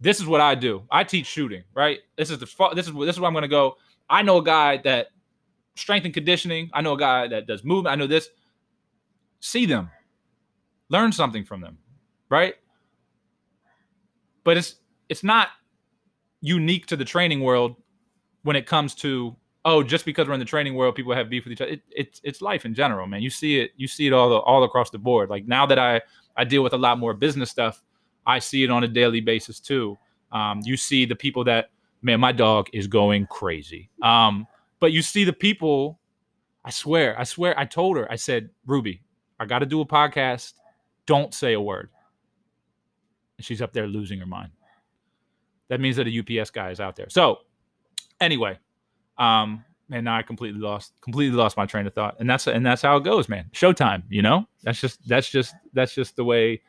this 0.00 0.20
is 0.20 0.26
what 0.26 0.40
I 0.40 0.54
do. 0.54 0.84
I 0.92 1.02
teach 1.02 1.26
shooting, 1.26 1.64
right? 1.74 1.98
This 2.16 2.30
is 2.30 2.38
the 2.38 2.46
this 2.76 2.86
is 2.86 2.94
this 2.94 3.16
is 3.16 3.20
where 3.20 3.26
I'm 3.26 3.34
going 3.34 3.42
to 3.42 3.48
go. 3.48 3.78
I 4.08 4.22
know 4.22 4.36
a 4.38 4.44
guy 4.44 4.76
that 4.84 5.08
strength 5.74 6.04
and 6.04 6.14
conditioning. 6.14 6.70
I 6.72 6.82
know 6.82 6.92
a 6.92 6.98
guy 6.98 7.26
that 7.26 7.48
does 7.48 7.64
movement. 7.64 7.92
I 7.92 7.96
know 7.96 8.06
this. 8.06 8.28
See 9.40 9.66
them, 9.66 9.90
learn 10.88 11.10
something 11.10 11.44
from 11.44 11.60
them, 11.62 11.78
right? 12.28 12.54
But 14.44 14.56
it's 14.56 14.76
it's 15.08 15.24
not 15.24 15.48
unique 16.40 16.86
to 16.86 16.96
the 16.96 17.04
training 17.04 17.40
world 17.40 17.74
when 18.44 18.54
it 18.54 18.66
comes 18.66 18.94
to 18.94 19.34
oh 19.64 19.82
just 19.82 20.04
because 20.04 20.26
we're 20.26 20.34
in 20.34 20.40
the 20.40 20.46
training 20.46 20.74
world 20.74 20.94
people 20.94 21.14
have 21.14 21.30
beef 21.30 21.44
with 21.44 21.52
each 21.52 21.60
other 21.60 21.72
it, 21.72 21.82
it's 21.90 22.20
it's 22.24 22.42
life 22.42 22.64
in 22.64 22.74
general 22.74 23.06
man 23.06 23.22
you 23.22 23.30
see 23.30 23.60
it 23.60 23.70
you 23.76 23.86
see 23.86 24.06
it 24.06 24.12
all 24.12 24.28
the, 24.28 24.36
all 24.36 24.64
across 24.64 24.90
the 24.90 24.98
board 24.98 25.30
like 25.30 25.46
now 25.46 25.64
that 25.66 25.78
i 25.78 26.00
i 26.36 26.44
deal 26.44 26.62
with 26.62 26.72
a 26.72 26.78
lot 26.78 26.98
more 26.98 27.14
business 27.14 27.50
stuff 27.50 27.82
I 28.26 28.38
see 28.38 28.62
it 28.62 28.70
on 28.70 28.84
a 28.84 28.88
daily 28.88 29.20
basis 29.20 29.60
too. 29.60 29.98
Um, 30.30 30.60
you 30.64 30.76
see 30.76 31.04
the 31.04 31.16
people 31.16 31.44
that, 31.44 31.70
man, 32.02 32.20
my 32.20 32.32
dog 32.32 32.68
is 32.72 32.86
going 32.86 33.26
crazy. 33.26 33.90
Um, 34.02 34.46
but 34.80 34.92
you 34.92 35.02
see 35.02 35.24
the 35.24 35.32
people, 35.32 35.98
I 36.64 36.70
swear, 36.70 37.18
I 37.18 37.24
swear, 37.24 37.58
I 37.58 37.64
told 37.64 37.96
her, 37.96 38.10
I 38.10 38.16
said, 38.16 38.50
Ruby, 38.66 39.02
I 39.38 39.46
got 39.46 39.60
to 39.60 39.66
do 39.66 39.80
a 39.80 39.86
podcast. 39.86 40.54
Don't 41.06 41.34
say 41.34 41.52
a 41.52 41.60
word. 41.60 41.90
And 43.38 43.44
she's 43.44 43.62
up 43.62 43.72
there 43.72 43.86
losing 43.86 44.20
her 44.20 44.26
mind. 44.26 44.52
That 45.68 45.80
means 45.80 45.96
that 45.96 46.06
a 46.06 46.40
UPS 46.40 46.50
guy 46.50 46.70
is 46.70 46.80
out 46.80 46.96
there. 46.96 47.08
So, 47.08 47.38
anyway, 48.20 48.58
um, 49.18 49.64
and 49.90 50.04
now 50.04 50.16
I 50.16 50.22
completely 50.22 50.60
lost 50.60 50.94
completely 51.00 51.36
lost 51.36 51.56
my 51.56 51.66
train 51.66 51.86
of 51.86 51.94
thought. 51.94 52.16
And 52.18 52.28
that's 52.28 52.46
and 52.46 52.64
that's 52.64 52.82
how 52.82 52.96
it 52.96 53.04
goes, 53.04 53.28
man. 53.28 53.46
Showtime, 53.52 54.02
you 54.08 54.22
know? 54.22 54.46
That's 54.62 54.80
just 54.80 55.06
that's 55.06 55.28
just 55.28 55.54
that's 55.72 55.94
just 55.94 56.16
the 56.16 56.24
way 56.24 56.62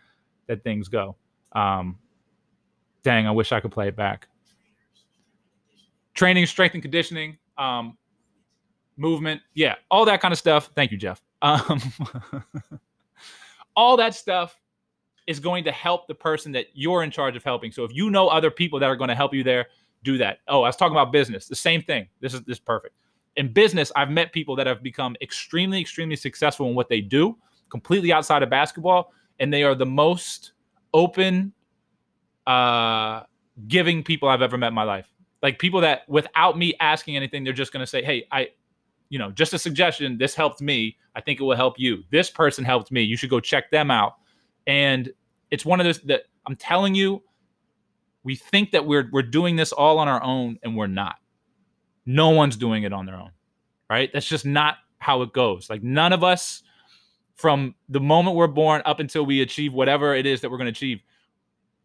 that 0.47 0.63
things 0.63 0.89
go. 0.89 1.15
Um, 1.53 1.97
dang, 3.03 3.27
I 3.27 3.31
wish 3.31 3.51
I 3.51 3.59
could 3.59 3.71
play 3.71 3.87
it 3.87 3.95
back. 3.95 4.27
Training, 6.13 6.45
strength 6.45 6.73
and 6.73 6.81
conditioning, 6.81 7.37
um, 7.57 7.97
movement, 8.97 9.41
yeah, 9.53 9.75
all 9.89 10.05
that 10.05 10.21
kind 10.21 10.31
of 10.31 10.37
stuff. 10.37 10.69
Thank 10.75 10.91
you, 10.91 10.97
Jeff. 10.97 11.21
Um, 11.41 11.81
all 13.75 13.97
that 13.97 14.15
stuff 14.15 14.59
is 15.25 15.39
going 15.39 15.63
to 15.63 15.71
help 15.71 16.07
the 16.07 16.15
person 16.15 16.51
that 16.51 16.67
you're 16.73 17.03
in 17.03 17.09
charge 17.09 17.35
of 17.35 17.43
helping. 17.43 17.71
So 17.71 17.83
if 17.83 17.93
you 17.93 18.09
know 18.09 18.27
other 18.27 18.51
people 18.51 18.79
that 18.79 18.87
are 18.87 18.95
going 18.95 19.07
to 19.07 19.15
help 19.15 19.33
you 19.33 19.43
there, 19.43 19.67
do 20.03 20.17
that. 20.17 20.39
Oh, 20.47 20.63
I 20.63 20.69
was 20.69 20.75
talking 20.75 20.95
about 20.95 21.11
business. 21.11 21.47
The 21.47 21.55
same 21.55 21.81
thing. 21.81 22.07
This 22.19 22.33
is 22.33 22.41
this 22.43 22.57
is 22.57 22.59
perfect. 22.59 22.95
In 23.35 23.51
business, 23.51 23.91
I've 23.95 24.11
met 24.11 24.31
people 24.31 24.55
that 24.57 24.67
have 24.67 24.83
become 24.83 25.15
extremely, 25.21 25.81
extremely 25.81 26.15
successful 26.15 26.67
in 26.69 26.75
what 26.75 26.89
they 26.89 27.01
do, 27.01 27.37
completely 27.69 28.13
outside 28.13 28.43
of 28.43 28.49
basketball, 28.49 29.11
and 29.39 29.51
they 29.51 29.63
are 29.63 29.73
the 29.73 29.85
most 29.85 30.53
open, 30.93 31.51
uh, 32.45 33.21
giving 33.67 34.03
people 34.03 34.29
I've 34.29 34.43
ever 34.43 34.57
met 34.57 34.67
in 34.67 34.73
my 34.73 34.83
life. 34.83 35.07
Like 35.41 35.57
people 35.57 35.81
that 35.81 36.07
without 36.07 36.57
me 36.57 36.75
asking 36.79 37.15
anything, 37.15 37.43
they're 37.43 37.53
just 37.53 37.73
going 37.73 37.81
to 37.81 37.87
say, 37.87 38.03
Hey, 38.03 38.27
I, 38.31 38.49
you 39.09 39.19
know, 39.19 39.31
just 39.31 39.53
a 39.53 39.59
suggestion. 39.59 40.17
This 40.17 40.35
helped 40.35 40.61
me. 40.61 40.97
I 41.15 41.21
think 41.21 41.39
it 41.39 41.43
will 41.43 41.55
help 41.55 41.79
you. 41.79 42.03
This 42.11 42.29
person 42.29 42.63
helped 42.63 42.91
me. 42.91 43.01
You 43.01 43.17
should 43.17 43.29
go 43.29 43.39
check 43.39 43.69
them 43.71 43.91
out. 43.91 44.13
And 44.67 45.11
it's 45.51 45.65
one 45.65 45.79
of 45.79 45.85
those 45.85 45.99
that 46.01 46.23
I'm 46.47 46.55
telling 46.55 46.95
you, 46.95 47.21
we 48.23 48.35
think 48.35 48.71
that 48.71 48.85
we're 48.85 49.09
we're 49.11 49.21
doing 49.21 49.55
this 49.55 49.71
all 49.71 49.99
on 49.99 50.07
our 50.07 50.23
own 50.23 50.57
and 50.63 50.75
we're 50.75 50.87
not. 50.87 51.15
No 52.05 52.29
one's 52.29 52.57
doing 52.57 52.83
it 52.83 52.93
on 52.93 53.05
their 53.05 53.15
own. 53.15 53.31
Right? 53.89 54.09
That's 54.11 54.27
just 54.27 54.45
not 54.45 54.77
how 54.99 55.21
it 55.21 55.33
goes. 55.33 55.69
Like 55.69 55.83
none 55.83 56.13
of 56.13 56.23
us 56.23 56.63
from 57.35 57.75
the 57.89 57.99
moment 57.99 58.35
we're 58.35 58.47
born 58.47 58.81
up 58.85 58.99
until 58.99 59.25
we 59.25 59.41
achieve 59.41 59.73
whatever 59.73 60.15
it 60.15 60.25
is 60.25 60.41
that 60.41 60.49
we're 60.49 60.57
going 60.57 60.71
to 60.71 60.77
achieve. 60.77 61.01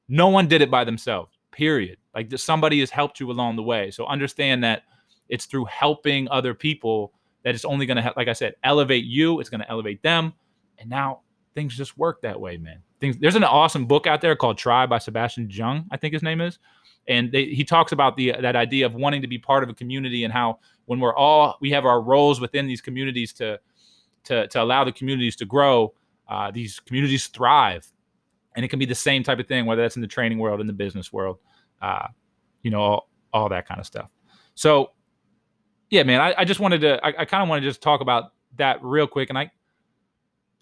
No 0.09 0.29
one 0.29 0.47
did 0.47 0.63
it 0.63 0.71
by 0.71 0.85
themselves, 0.85 1.37
period. 1.51 1.99
Like 2.15 2.33
somebody 2.39 2.81
has 2.81 2.91
helped 2.91 3.21
you 3.21 3.31
along 3.31 3.57
the 3.57 3.63
way. 3.63 3.91
So 3.91 4.07
understand 4.07 4.63
that 4.65 4.83
it's 5.29 5.47
through 5.47 5.67
helping 5.67 6.29
other 6.29 6.55
people 6.55 7.13
that 7.45 7.55
it's 7.55 7.65
only 7.65 7.87
going 7.87 7.97
to, 7.97 8.13
like 8.17 8.29
I 8.29 8.33
said, 8.33 8.55
elevate 8.65 9.05
you. 9.05 9.41
It's 9.41 9.51
going 9.51 9.61
to 9.61 9.71
elevate 9.71 10.03
them. 10.03 10.33
And 10.79 10.89
now 10.89 11.21
things 11.59 11.77
just 11.77 11.99
work 11.99 12.23
that 12.23 12.41
way, 12.41 12.57
man. 12.57 12.79
Things, 13.01 13.17
there's 13.19 13.35
an 13.35 13.43
awesome 13.43 13.85
book 13.85 14.07
out 14.07 14.21
there 14.21 14.37
called 14.37 14.59
Tribe 14.59 14.89
by 14.89 14.99
Sebastian 14.99 15.49
Junger, 15.49 15.85
I 15.91 15.97
think 15.97 16.15
his 16.15 16.23
name 16.23 16.41
is. 16.41 16.61
And 17.09 17.33
they, 17.33 17.47
he 17.47 17.65
talks 17.65 17.91
about 17.91 18.17
the 18.17 18.37
that 18.41 18.55
idea 18.55 18.87
of 18.87 18.95
wanting 18.95 19.23
to 19.23 19.27
be 19.27 19.39
part 19.39 19.65
of 19.65 19.69
a 19.69 19.75
community 19.75 20.23
and 20.23 20.33
how 20.33 20.61
when 20.85 21.01
we're 21.01 21.17
all 21.17 21.57
we 21.61 21.73
have 21.73 21.85
our 21.85 22.01
roles 22.01 22.41
within 22.41 22.69
these 22.69 22.81
communities 22.81 23.33
to 23.35 23.59
to, 24.25 24.47
to 24.47 24.63
allow 24.63 24.85
the 24.85 24.93
communities 24.93 25.35
to 25.37 25.47
grow, 25.47 25.95
uh, 26.29 26.53
these 26.53 26.79
communities 26.79 27.27
thrive. 27.27 27.91
And 28.55 28.65
it 28.65 28.69
can 28.69 28.79
be 28.79 28.87
the 28.87 28.95
same 28.95 29.25
type 29.25 29.41
of 29.41 29.49
thing, 29.49 29.67
whether 29.67 29.83
that's 29.83 29.97
in 29.97 30.03
the 30.03 30.09
training 30.09 30.39
world, 30.39 30.61
in 30.61 30.69
the 30.69 30.73
business 30.73 31.13
world, 31.13 31.39
uh, 31.83 32.07
you 32.63 32.71
know, 32.71 32.81
all, 32.81 33.11
all 33.33 33.49
that 33.49 33.67
kind 33.67 33.81
of 33.81 33.87
stuff. 33.87 34.11
So, 34.55 34.93
yeah, 35.91 36.05
man, 36.05 36.21
I, 36.21 36.35
I 36.39 36.45
just 36.45 36.61
wanted 36.61 36.83
to, 36.83 37.05
I, 37.05 37.23
I 37.23 37.25
kind 37.25 37.43
of 37.43 37.49
want 37.49 37.63
to 37.63 37.69
just 37.69 37.81
talk 37.81 38.01
about 38.01 38.33
that 38.59 38.79
real 38.83 39.07
quick. 39.07 39.31
And 39.31 39.39
I, 39.39 39.51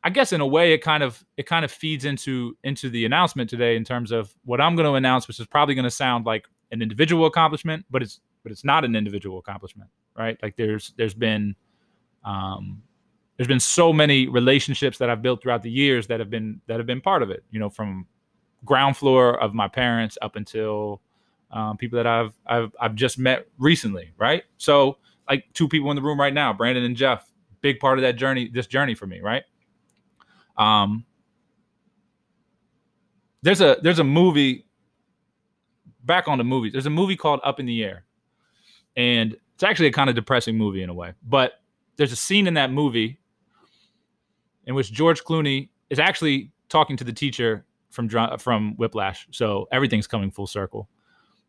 I 0.07 0.11
guess 0.11 0.33
in 0.33 0.41
a 0.41 0.47
way, 0.47 0.73
it 0.73 0.79
kind 0.83 1.03
of, 1.03 1.25
it 1.37 1.47
kind 1.47 1.65
of 1.65 1.71
feeds 1.73 2.05
into, 2.05 2.57
into 2.63 2.89
the 2.89 3.05
announcement 3.05 3.51
today 3.51 3.77
in 3.77 3.85
terms 3.85 4.13
of 4.13 4.33
what 4.45 4.61
I'm 4.61 4.77
going 4.77 4.87
to 4.87 4.95
announce, 4.95 5.27
which 5.27 5.41
is 5.41 5.47
probably 5.47 5.75
going 5.75 5.85
to 5.85 5.91
sound 5.91 6.27
like 6.27 6.47
an 6.71 6.81
individual 6.81 7.27
accomplishment, 7.27 7.85
but 7.91 8.03
it's, 8.03 8.21
but 8.43 8.53
it's 8.53 8.65
not 8.65 8.85
an 8.85 8.95
individual 8.95 9.39
accomplishment, 9.39 9.91
right? 10.17 10.39
Like 10.43 10.57
there's, 10.57 10.95
there's 10.97 11.15
been, 11.15 11.57
um, 12.25 12.83
there's 13.37 13.49
been 13.49 13.61
so 13.61 13.93
many 13.93 14.29
relationships 14.29 14.99
that 14.99 15.11
I've 15.11 15.23
built 15.23 15.43
throughout 15.43 15.63
the 15.63 15.71
years 15.71 16.07
that 16.07 16.21
have 16.21 16.31
been 16.31 16.61
that 16.69 16.79
have 16.79 16.87
been 16.87 17.01
part 17.01 17.23
of 17.23 17.31
it. 17.31 17.45
You 17.51 17.61
know, 17.61 17.69
from 17.69 18.07
ground 18.65 18.97
floor 18.97 19.41
of 19.41 19.55
my 19.55 19.69
parents 19.69 20.17
up 20.23 20.37
until 20.37 21.03
um, 21.51 21.77
people 21.77 21.97
that 21.97 22.07
I've 22.07 22.33
I've 22.47 22.75
I've 22.81 22.95
just 22.95 23.19
met 23.19 23.47
recently, 23.59 24.13
right? 24.17 24.45
So 24.57 24.99
like 25.29 25.45
two 25.53 25.69
people 25.69 25.91
in 25.91 25.97
the 25.97 26.03
room 26.03 26.19
right 26.19 26.33
now, 26.33 26.53
Brandon 26.53 26.85
and 26.85 26.97
Jeff, 26.97 27.31
big 27.61 27.79
part 27.79 27.99
of 27.99 28.03
that 28.03 28.17
journey, 28.17 28.49
this 28.49 28.67
journey 28.67 28.95
for 28.95 29.07
me, 29.07 29.21
right? 29.21 29.43
Um, 30.59 31.05
there's 33.43 33.61
a 33.61 33.79
there's 33.83 33.99
a 33.99 34.05
movie. 34.05 34.65
Back 36.05 36.29
on 36.29 36.39
the 36.39 36.45
movies, 36.45 36.73
there's 36.73 36.87
a 36.87 36.91
movie 36.91 37.17
called 37.17 37.41
Up 37.43 37.59
in 37.59 37.67
the 37.67 37.83
Air, 37.83 38.05
and 38.97 39.37
it's 39.55 39.65
actually 39.65 39.89
a 39.89 39.93
kind 39.93 40.09
of 40.09 40.15
depressing 40.15 40.57
movie 40.57 40.83
in 40.83 40.89
a 40.89 40.95
way. 40.95 41.15
But 41.25 41.55
there's 41.97 42.13
a 42.13 42.17
scene 42.17 42.47
in 42.47 42.55
that 42.55 42.71
movie 42.71 43.19
in 44.67 44.75
which 44.75 44.93
George 44.93 45.25
Clooney 45.25 45.69
is 45.91 45.99
actually 45.99 46.53
talking 46.69 46.97
to 46.97 47.05
the 47.05 47.13
teacher 47.13 47.65
from 47.91 48.09
from 48.39 48.77
Whiplash. 48.77 49.27
So 49.31 49.67
everything's 49.73 50.07
coming 50.07 50.31
full 50.31 50.47
circle. 50.47 50.89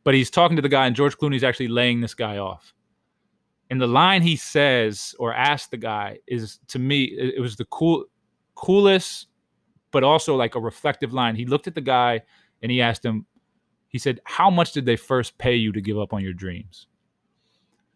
But 0.03 0.13
he's 0.13 0.29
talking 0.29 0.55
to 0.55 0.61
the 0.61 0.69
guy, 0.69 0.87
and 0.87 0.95
George 0.95 1.17
Clooney's 1.17 1.43
actually 1.43 1.67
laying 1.67 1.99
this 1.99 2.13
guy 2.13 2.37
off. 2.37 2.73
And 3.69 3.81
the 3.81 3.87
line 3.87 4.21
he 4.21 4.37
says 4.37 5.13
or 5.19 5.33
asks 5.33 5.67
the 5.67 5.77
guy 5.77 6.19
is 6.27 6.59
to 6.69 6.79
me, 6.79 7.03
it 7.03 7.41
was 7.41 7.57
the 7.57 7.65
cool, 7.65 8.05
coolest, 8.57 9.27
but 9.91 10.03
also 10.03 10.35
like 10.35 10.55
a 10.55 10.59
reflective 10.59 11.13
line. 11.13 11.35
He 11.35 11.45
looked 11.45 11.67
at 11.67 11.75
the 11.75 11.81
guy 11.81 12.21
and 12.61 12.71
he 12.71 12.81
asked 12.81 13.05
him, 13.05 13.25
he 13.87 13.97
said, 13.97 14.19
How 14.25 14.49
much 14.49 14.73
did 14.73 14.85
they 14.85 14.97
first 14.97 15.37
pay 15.37 15.55
you 15.55 15.71
to 15.71 15.79
give 15.79 15.97
up 15.97 16.13
on 16.13 16.21
your 16.21 16.33
dreams? 16.33 16.87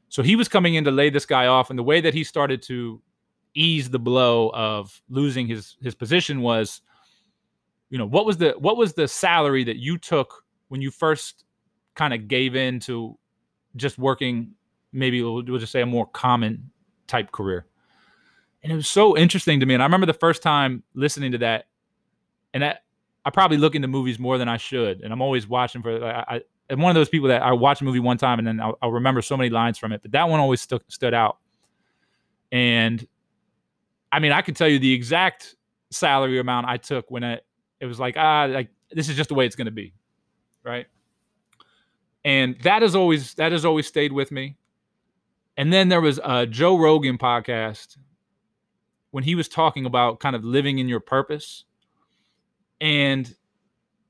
So 0.08 0.24
he 0.24 0.36
was 0.36 0.48
coming 0.48 0.76
in 0.76 0.84
to 0.86 0.92
lay 0.92 1.10
this 1.10 1.26
guy 1.26 1.48
off, 1.48 1.70
and 1.70 1.80
the 1.80 1.84
way 1.84 2.02
that 2.02 2.14
he 2.14 2.24
started 2.24 2.62
to 2.64 3.02
ease 3.54 3.90
the 3.90 4.00
blow 4.00 4.50
of 4.54 5.02
losing 5.10 5.48
his 5.48 5.78
his 5.82 5.96
position 5.96 6.42
was 6.42 6.82
you 7.90 7.98
know 7.98 8.06
what 8.06 8.26
was 8.26 8.38
the 8.38 8.52
what 8.60 8.78
was 8.78 8.94
the 8.94 9.08
salary 9.08 9.64
that 9.64 9.78
you 9.78 9.98
took 9.98 10.44
when 10.70 10.82
you 10.82 10.90
first 10.90 11.44
kind 11.96 12.14
of 12.14 12.28
gave 12.28 12.56
in 12.56 12.80
to 12.80 13.18
just 13.76 13.98
working 13.98 14.52
maybe 14.94 15.22
we'll, 15.22 15.42
just 15.42 15.72
say 15.72 15.82
a 15.82 15.86
more 15.86 16.06
common 16.08 16.72
type 17.08 17.32
career 17.32 17.66
and 18.64 18.72
it 18.72 18.76
was 18.76 18.88
so 18.88 19.18
interesting 19.18 19.60
to 19.60 19.66
me 19.66 19.74
and 19.74 19.84
i 19.84 19.86
remember 19.86 20.06
the 20.06 20.14
first 20.14 20.42
time 20.42 20.84
listening 20.94 21.32
to 21.32 21.38
that 21.38 21.66
and 22.54 22.64
that 22.64 22.84
i 23.26 23.30
probably 23.30 23.58
look 23.58 23.76
into 23.76 23.88
movies 23.88 24.20
more 24.20 24.38
than 24.38 24.48
i 24.48 24.58
should 24.58 25.02
and 25.02 25.12
i'm 25.12 25.22
always 25.22 25.48
watching 25.48 25.82
for 25.82 26.04
i, 26.04 26.36
I 26.36 26.42
am 26.70 26.80
one 26.80 26.90
of 26.90 26.96
those 26.96 27.10
people 27.10 27.30
that 27.30 27.42
i 27.42 27.52
watch 27.52 27.82
a 27.82 27.84
movie 27.84 28.00
one 28.00 28.18
time 28.18 28.40
and 28.40 28.48
then 28.48 28.60
I'll, 28.60 28.78
I'll 28.82 28.92
remember 28.92 29.22
so 29.22 29.36
many 29.38 29.50
lines 29.50 29.78
from 29.78 29.92
it 29.92 30.02
but 30.02 30.12
that 30.12 30.30
one 30.30 30.40
always 30.40 30.62
stood 30.62 31.14
out 31.14 31.38
and 32.52 33.08
I 34.12 34.20
mean, 34.20 34.32
I 34.32 34.42
could 34.42 34.56
tell 34.56 34.68
you 34.68 34.80
the 34.80 34.94
exact 34.94 35.56
salary 35.90 36.40
amount 36.40 36.68
I 36.68 36.78
took 36.78 37.10
when 37.10 37.24
it 37.24 37.46
it 37.80 37.86
was 37.86 38.00
like 38.00 38.16
ah 38.18 38.46
like 38.46 38.70
this 38.92 39.10
is 39.10 39.16
just 39.16 39.30
the 39.30 39.36
way 39.36 39.46
it's 39.46 39.56
going 39.56 39.66
to 39.66 39.72
be, 39.72 39.94
right? 40.64 40.88
And 42.24 42.58
that 42.64 42.82
has 42.82 42.96
always 42.96 43.34
that 43.36 43.52
has 43.52 43.66
always 43.66 43.88
stayed 43.88 44.12
with 44.12 44.32
me. 44.32 44.58
And 45.58 45.72
then 45.72 45.90
there 45.90 46.02
was 46.02 46.20
a 46.24 46.46
Joe 46.46 46.78
Rogan 46.78 47.18
podcast 47.18 47.98
when 49.12 49.24
he 49.24 49.36
was 49.36 49.48
talking 49.48 49.86
about 49.86 50.20
kind 50.20 50.36
of 50.36 50.44
living 50.44 50.80
in 50.80 50.88
your 50.88 51.00
purpose, 51.00 51.66
and 52.80 53.34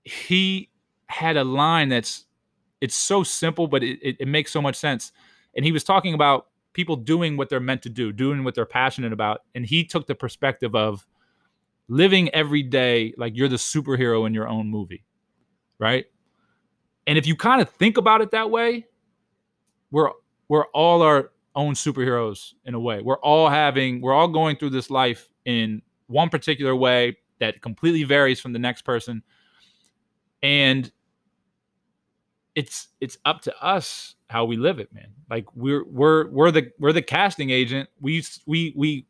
he 0.04 0.70
had 1.08 1.38
a 1.38 1.44
line 1.44 1.90
that's 1.90 2.26
it's 2.80 2.96
so 2.96 3.22
simple, 3.24 3.68
but 3.68 3.84
it, 3.84 4.00
it, 4.02 4.18
it 4.22 4.28
makes 4.28 4.52
so 4.52 4.62
much 4.62 4.76
sense. 4.76 5.12
And 5.56 5.64
he 5.64 5.72
was 5.72 5.84
talking 5.84 6.14
about 6.14 6.48
people 6.74 6.96
doing 6.96 7.38
what 7.38 7.50
they're 7.50 7.60
meant 7.60 7.84
to 7.84 7.90
do, 7.90 8.12
doing 8.12 8.44
what 8.44 8.56
they're 8.56 8.66
passionate 8.66 9.14
about. 9.14 9.42
And 9.54 9.66
he 9.66 9.84
took 9.84 10.08
the 10.08 10.16
perspective 10.16 10.76
of 10.76 11.06
living 11.88 12.30
every 12.30 12.64
day 12.64 13.14
like 13.18 13.36
you're 13.36 13.50
the 13.50 13.58
superhero 13.58 14.26
in 14.26 14.34
your 14.34 14.48
own 14.48 14.68
movie, 14.68 15.04
right? 15.78 16.06
And 17.06 17.18
if 17.18 17.28
you 17.28 17.36
kind 17.36 17.62
of 17.62 17.70
think 17.70 17.98
about 17.98 18.22
it 18.22 18.32
that 18.32 18.50
way, 18.50 18.86
we're 19.92 20.12
we're 20.48 20.66
all 20.68 21.02
our 21.02 21.31
own 21.56 21.74
superheroes 21.74 22.54
in 22.66 22.74
a 22.74 22.80
way. 22.80 23.02
We're 23.02 23.20
all 23.20 23.50
having 23.50 24.02
we're 24.02 24.14
all 24.14 24.28
going 24.28 24.56
through 24.58 24.72
this 24.72 24.90
life 24.90 25.30
in 25.46 25.82
one 26.08 26.30
particular 26.30 26.76
way 26.76 27.18
that 27.40 27.62
completely 27.62 28.04
varies 28.04 28.40
from 28.40 28.54
the 28.54 28.60
next 28.60 28.84
person. 28.84 29.24
And 30.44 30.92
it's 32.56 32.90
it's 33.00 33.18
up 33.26 33.42
to 33.42 33.64
us 33.64 34.16
how 34.30 34.46
we 34.46 34.58
live 34.58 34.80
it, 34.80 34.94
man. 34.94 35.10
Like 35.30 35.46
we're 35.56 35.84
we're 35.86 36.30
we're 36.30 36.52
the 36.52 36.72
we're 36.80 36.94
the 36.94 37.02
casting 37.02 37.50
agent. 37.50 37.90
We 38.00 38.24
we 38.46 38.74
we 38.76 39.06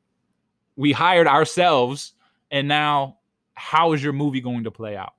we 0.75 0.91
hired 0.91 1.27
ourselves, 1.27 2.13
and 2.49 2.67
now 2.67 3.17
how 3.53 3.93
is 3.93 4.03
your 4.03 4.13
movie 4.13 4.41
going 4.41 4.63
to 4.63 4.71
play 4.71 4.95
out? 4.95 5.13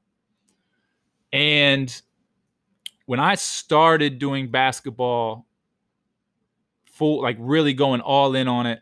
And 1.32 2.02
when 3.06 3.20
I 3.20 3.34
started 3.36 4.18
doing 4.18 4.50
basketball, 4.50 5.46
full 6.92 7.20
like 7.20 7.36
really 7.40 7.74
going 7.74 8.00
all 8.00 8.34
in 8.36 8.46
on 8.46 8.66
it 8.66 8.80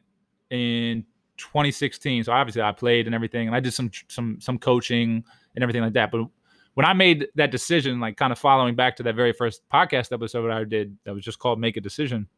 in 0.50 1.04
2016. 1.38 2.24
So 2.24 2.32
obviously 2.32 2.60
I 2.60 2.72
played 2.72 3.06
and 3.06 3.14
everything, 3.14 3.46
and 3.46 3.56
I 3.56 3.60
did 3.60 3.72
some 3.72 3.90
some 4.08 4.38
some 4.40 4.58
coaching 4.58 5.24
and 5.54 5.62
everything 5.62 5.82
like 5.82 5.94
that. 5.94 6.10
But 6.10 6.26
when 6.74 6.86
I 6.86 6.92
made 6.92 7.28
that 7.36 7.50
decision, 7.50 8.00
like 8.00 8.16
kind 8.16 8.32
of 8.32 8.38
following 8.38 8.74
back 8.74 8.96
to 8.96 9.02
that 9.04 9.14
very 9.14 9.32
first 9.32 9.62
podcast 9.72 10.12
episode 10.12 10.50
I 10.50 10.64
did 10.64 10.96
that 11.04 11.14
was 11.14 11.24
just 11.24 11.38
called 11.38 11.58
Make 11.58 11.76
a 11.76 11.80
Decision, 11.80 12.28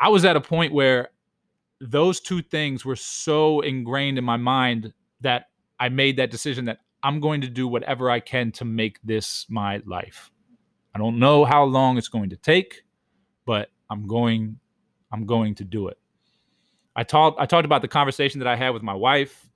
I 0.00 0.08
was 0.08 0.24
at 0.24 0.36
a 0.36 0.40
point 0.40 0.72
where 0.72 1.10
those 1.80 2.20
two 2.20 2.42
things 2.42 2.84
were 2.84 2.96
so 2.96 3.60
ingrained 3.60 4.18
in 4.18 4.24
my 4.24 4.36
mind 4.36 4.92
that 5.20 5.46
I 5.78 5.88
made 5.88 6.16
that 6.16 6.30
decision 6.30 6.64
that 6.66 6.78
I'm 7.02 7.20
going 7.20 7.42
to 7.42 7.48
do 7.48 7.68
whatever 7.68 8.10
I 8.10 8.20
can 8.20 8.50
to 8.52 8.64
make 8.64 8.98
this 9.02 9.46
my 9.48 9.82
life. 9.84 10.30
I 10.94 10.98
don't 10.98 11.18
know 11.18 11.44
how 11.44 11.64
long 11.64 11.98
it's 11.98 12.08
going 12.08 12.30
to 12.30 12.36
take, 12.36 12.82
but 13.46 13.70
I'm 13.88 14.06
going 14.06 14.58
I'm 15.10 15.24
going 15.24 15.54
to 15.54 15.64
do 15.64 15.88
it. 15.88 15.98
I 16.94 17.04
talked 17.04 17.40
I 17.40 17.46
talked 17.46 17.64
about 17.64 17.80
the 17.80 17.88
conversation 17.88 18.40
that 18.40 18.48
I 18.48 18.56
had 18.56 18.70
with 18.70 18.82
my 18.82 18.94
wife 18.94 19.48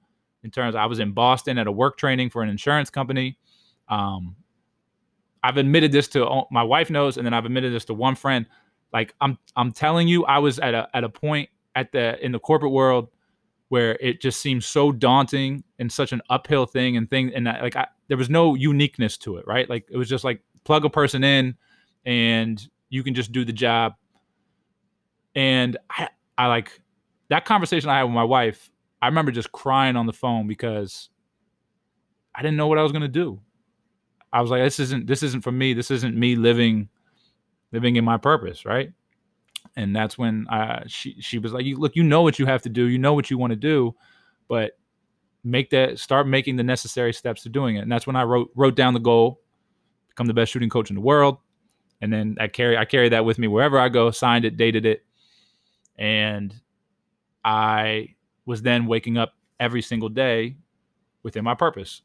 in 0.42 0.50
terms 0.50 0.74
I 0.74 0.86
was 0.86 0.98
in 0.98 1.12
Boston 1.12 1.58
at 1.58 1.66
a 1.66 1.72
work 1.72 1.98
training 1.98 2.30
for 2.30 2.42
an 2.42 2.48
insurance 2.48 2.88
company. 2.88 3.36
Um, 3.88 4.36
I've 5.42 5.56
admitted 5.56 5.92
this 5.92 6.08
to 6.08 6.44
my 6.50 6.62
wife 6.62 6.90
knows, 6.90 7.16
and 7.16 7.26
then 7.26 7.34
I've 7.34 7.44
admitted 7.44 7.72
this 7.72 7.84
to 7.86 7.94
one 7.94 8.14
friend. 8.14 8.46
Like 8.92 9.14
I'm, 9.20 9.38
I'm 9.56 9.72
telling 9.72 10.08
you, 10.08 10.24
I 10.24 10.38
was 10.38 10.58
at 10.58 10.74
a 10.74 10.88
at 10.94 11.04
a 11.04 11.08
point 11.08 11.48
at 11.74 11.92
the 11.92 12.22
in 12.24 12.32
the 12.32 12.38
corporate 12.38 12.72
world 12.72 13.08
where 13.68 13.96
it 14.00 14.20
just 14.20 14.40
seemed 14.40 14.64
so 14.64 14.90
daunting 14.90 15.62
and 15.78 15.90
such 15.92 16.12
an 16.12 16.20
uphill 16.28 16.66
thing 16.66 16.96
and 16.96 17.08
thing, 17.08 17.32
and 17.34 17.48
I, 17.48 17.60
like 17.62 17.76
I, 17.76 17.86
there 18.08 18.16
was 18.16 18.28
no 18.28 18.54
uniqueness 18.54 19.16
to 19.18 19.36
it, 19.36 19.46
right? 19.46 19.68
Like 19.70 19.86
it 19.90 19.96
was 19.96 20.08
just 20.08 20.24
like 20.24 20.40
plug 20.64 20.84
a 20.84 20.90
person 20.90 21.24
in, 21.24 21.56
and 22.04 22.68
you 22.90 23.02
can 23.02 23.14
just 23.14 23.32
do 23.32 23.44
the 23.44 23.52
job. 23.52 23.94
And 25.34 25.78
I, 25.88 26.08
I 26.36 26.46
like 26.48 26.80
that 27.28 27.44
conversation 27.44 27.88
I 27.88 27.98
had 27.98 28.04
with 28.04 28.12
my 28.12 28.24
wife 28.24 28.70
I 29.02 29.06
remember 29.06 29.32
just 29.32 29.52
crying 29.52 29.96
on 29.96 30.06
the 30.06 30.12
phone 30.12 30.46
because 30.46 31.08
I 32.34 32.42
didn't 32.42 32.56
know 32.56 32.66
what 32.66 32.78
I 32.78 32.82
was 32.82 32.92
going 32.92 33.02
to 33.02 33.08
do. 33.08 33.40
I 34.32 34.40
was 34.42 34.50
like, 34.50 34.62
this 34.62 34.78
isn't 34.78 35.06
this 35.06 35.22
isn't 35.22 35.42
for 35.42 35.52
me. 35.52 35.72
This 35.74 35.90
isn't 35.90 36.16
me 36.16 36.36
living 36.36 36.88
living 37.72 37.96
in 37.96 38.04
my 38.04 38.16
purpose, 38.16 38.64
right? 38.64 38.92
And 39.76 39.94
that's 39.94 40.18
when 40.18 40.46
I, 40.50 40.84
she 40.86 41.16
she 41.20 41.38
was 41.38 41.52
like, 41.52 41.64
look, 41.76 41.96
you 41.96 42.02
know 42.02 42.22
what 42.22 42.38
you 42.38 42.46
have 42.46 42.62
to 42.62 42.68
do. 42.68 42.86
You 42.86 42.98
know 42.98 43.14
what 43.14 43.30
you 43.30 43.38
want 43.38 43.52
to 43.52 43.56
do, 43.56 43.94
but 44.48 44.78
make 45.42 45.70
that 45.70 45.98
start 45.98 46.28
making 46.28 46.56
the 46.56 46.62
necessary 46.62 47.12
steps 47.12 47.42
to 47.42 47.48
doing 47.48 47.76
it. 47.76 47.80
And 47.80 47.90
that's 47.90 48.06
when 48.06 48.16
I 48.16 48.22
wrote 48.22 48.50
wrote 48.54 48.76
down 48.76 48.94
the 48.94 49.00
goal, 49.00 49.40
become 50.08 50.26
the 50.26 50.34
best 50.34 50.52
shooting 50.52 50.70
coach 50.70 50.90
in 50.90 50.94
the 50.94 51.02
world. 51.02 51.38
And 52.00 52.12
then 52.12 52.36
I 52.40 52.48
carry 52.48 52.76
I 52.76 52.84
carry 52.84 53.10
that 53.10 53.24
with 53.24 53.38
me 53.38 53.46
wherever 53.46 53.78
I 53.78 53.88
go, 53.88 54.10
signed 54.10 54.44
it, 54.44 54.56
dated 54.56 54.86
it. 54.86 55.04
And 55.98 56.54
I 57.44 58.14
was 58.46 58.62
then 58.62 58.86
waking 58.86 59.18
up 59.18 59.34
every 59.58 59.82
single 59.82 60.08
day 60.08 60.56
within 61.22 61.44
my 61.44 61.54
purpose. 61.54 62.02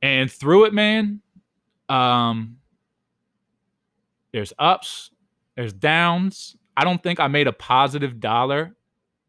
And 0.00 0.30
through 0.30 0.66
it, 0.66 0.72
man, 0.72 1.20
um, 1.88 2.58
there's 4.32 4.52
ups, 4.58 5.10
there's 5.56 5.72
downs. 5.72 6.56
I 6.76 6.84
don't 6.84 7.02
think 7.02 7.18
I 7.18 7.26
made 7.26 7.48
a 7.48 7.52
positive 7.52 8.20
dollar, 8.20 8.76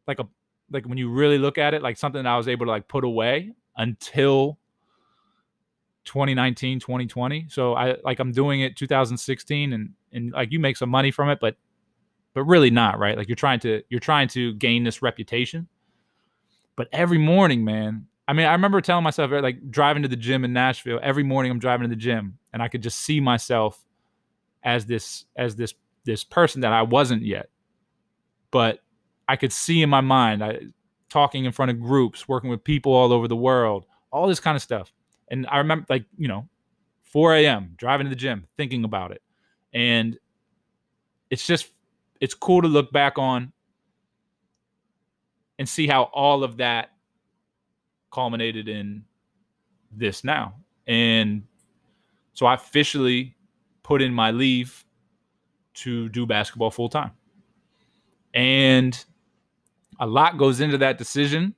like 0.08 0.20
a 0.20 0.28
like 0.72 0.86
when 0.86 1.00
you 1.00 1.10
really 1.10 1.40
look 1.40 1.58
at 1.58 1.74
it, 1.74 1.82
like 1.82 1.98
something 1.98 2.24
I 2.26 2.38
was 2.38 2.48
able 2.48 2.68
to 2.68 2.72
like 2.72 2.88
put 2.88 3.04
away 3.04 3.54
until 3.78 4.60
2019, 6.06 6.80
2020. 6.80 7.48
So 7.50 7.74
I 7.74 7.98
like 8.04 8.20
I'm 8.20 8.32
doing 8.32 8.62
it 8.62 8.76
2016 8.76 9.74
and 9.74 9.92
and 10.12 10.32
like 10.32 10.52
you 10.52 10.60
make 10.60 10.78
some 10.78 10.90
money 10.90 11.12
from 11.12 11.30
it, 11.30 11.40
but 11.40 11.56
but 12.34 12.44
really 12.44 12.70
not, 12.70 13.00
right? 13.00 13.18
Like 13.18 13.28
you're 13.28 13.36
trying 13.36 13.60
to 13.62 13.82
you're 13.90 14.00
trying 14.00 14.28
to 14.30 14.54
gain 14.56 14.84
this 14.84 15.02
reputation. 15.02 15.68
But 16.76 16.88
every 16.94 17.18
morning, 17.18 17.66
man, 17.66 18.08
I 18.28 18.34
mean, 18.34 18.46
I 18.46 18.54
remember 18.54 18.80
telling 18.80 19.04
myself 19.04 19.32
like 19.32 19.70
driving 19.70 20.04
to 20.04 20.08
the 20.08 20.16
gym 20.16 20.46
in 20.46 20.54
Nashville, 20.54 21.00
every 21.02 21.24
morning 21.24 21.52
I'm 21.52 21.60
driving 21.60 21.90
to 21.90 21.96
the 21.96 22.00
gym 22.00 22.38
and 22.54 22.62
I 22.62 22.68
could 22.68 22.84
just 22.84 23.00
see 23.00 23.20
myself 23.20 23.84
as 24.64 24.86
this 24.86 25.26
as 25.36 25.56
this 25.56 25.74
this 26.06 26.24
person 26.24 26.62
that 26.62 26.74
I 26.74 26.84
wasn't 26.84 27.24
yet. 27.24 27.50
But 28.52 28.80
I 29.28 29.36
could 29.36 29.54
see 29.54 29.82
in 29.82 29.90
my 29.90 30.02
mind 30.02 30.44
I 30.44 30.60
talking 31.10 31.46
in 31.46 31.52
front 31.52 31.72
of 31.72 31.80
groups, 31.80 32.28
working 32.28 32.50
with 32.50 32.64
people 32.64 32.94
all 32.94 33.12
over 33.12 33.28
the 33.28 33.36
world, 33.36 33.86
all 34.12 34.28
this 34.28 34.40
kind 34.40 34.56
of 34.56 34.62
stuff. 34.62 34.94
And 35.30 35.46
I 35.48 35.58
remember 35.60 35.86
like, 35.90 36.06
you 36.18 36.28
know, 36.28 36.48
4 37.04 37.36
a.m. 37.36 37.74
driving 37.78 38.06
to 38.06 38.10
the 38.10 38.16
gym, 38.16 38.48
thinking 38.58 38.84
about 38.84 39.12
it. 39.12 39.22
And 39.74 40.18
it's 41.30 41.46
just 41.46 41.70
it's 42.20 42.34
cool 42.34 42.62
to 42.62 42.68
look 42.68 42.92
back 42.92 43.18
on 43.18 43.52
and 45.58 45.68
see 45.68 45.88
how 45.88 46.04
all 46.14 46.44
of 46.44 46.58
that 46.58 46.90
culminated 48.12 48.68
in 48.68 49.04
this 49.92 50.24
now. 50.24 50.56
And 50.88 51.44
so 52.34 52.46
I 52.46 52.56
officially 52.56 53.36
put 53.84 54.02
in 54.02 54.14
my 54.14 54.32
leave 54.32 54.86
to 55.76 56.10
do 56.10 56.26
basketball 56.26 56.72
full 56.72 56.90
time. 56.90 57.12
And 58.34 59.04
a 60.00 60.08
lot 60.08 60.38
goes 60.38 60.62
into 60.62 60.78
that 60.80 60.98
decision, 60.98 61.56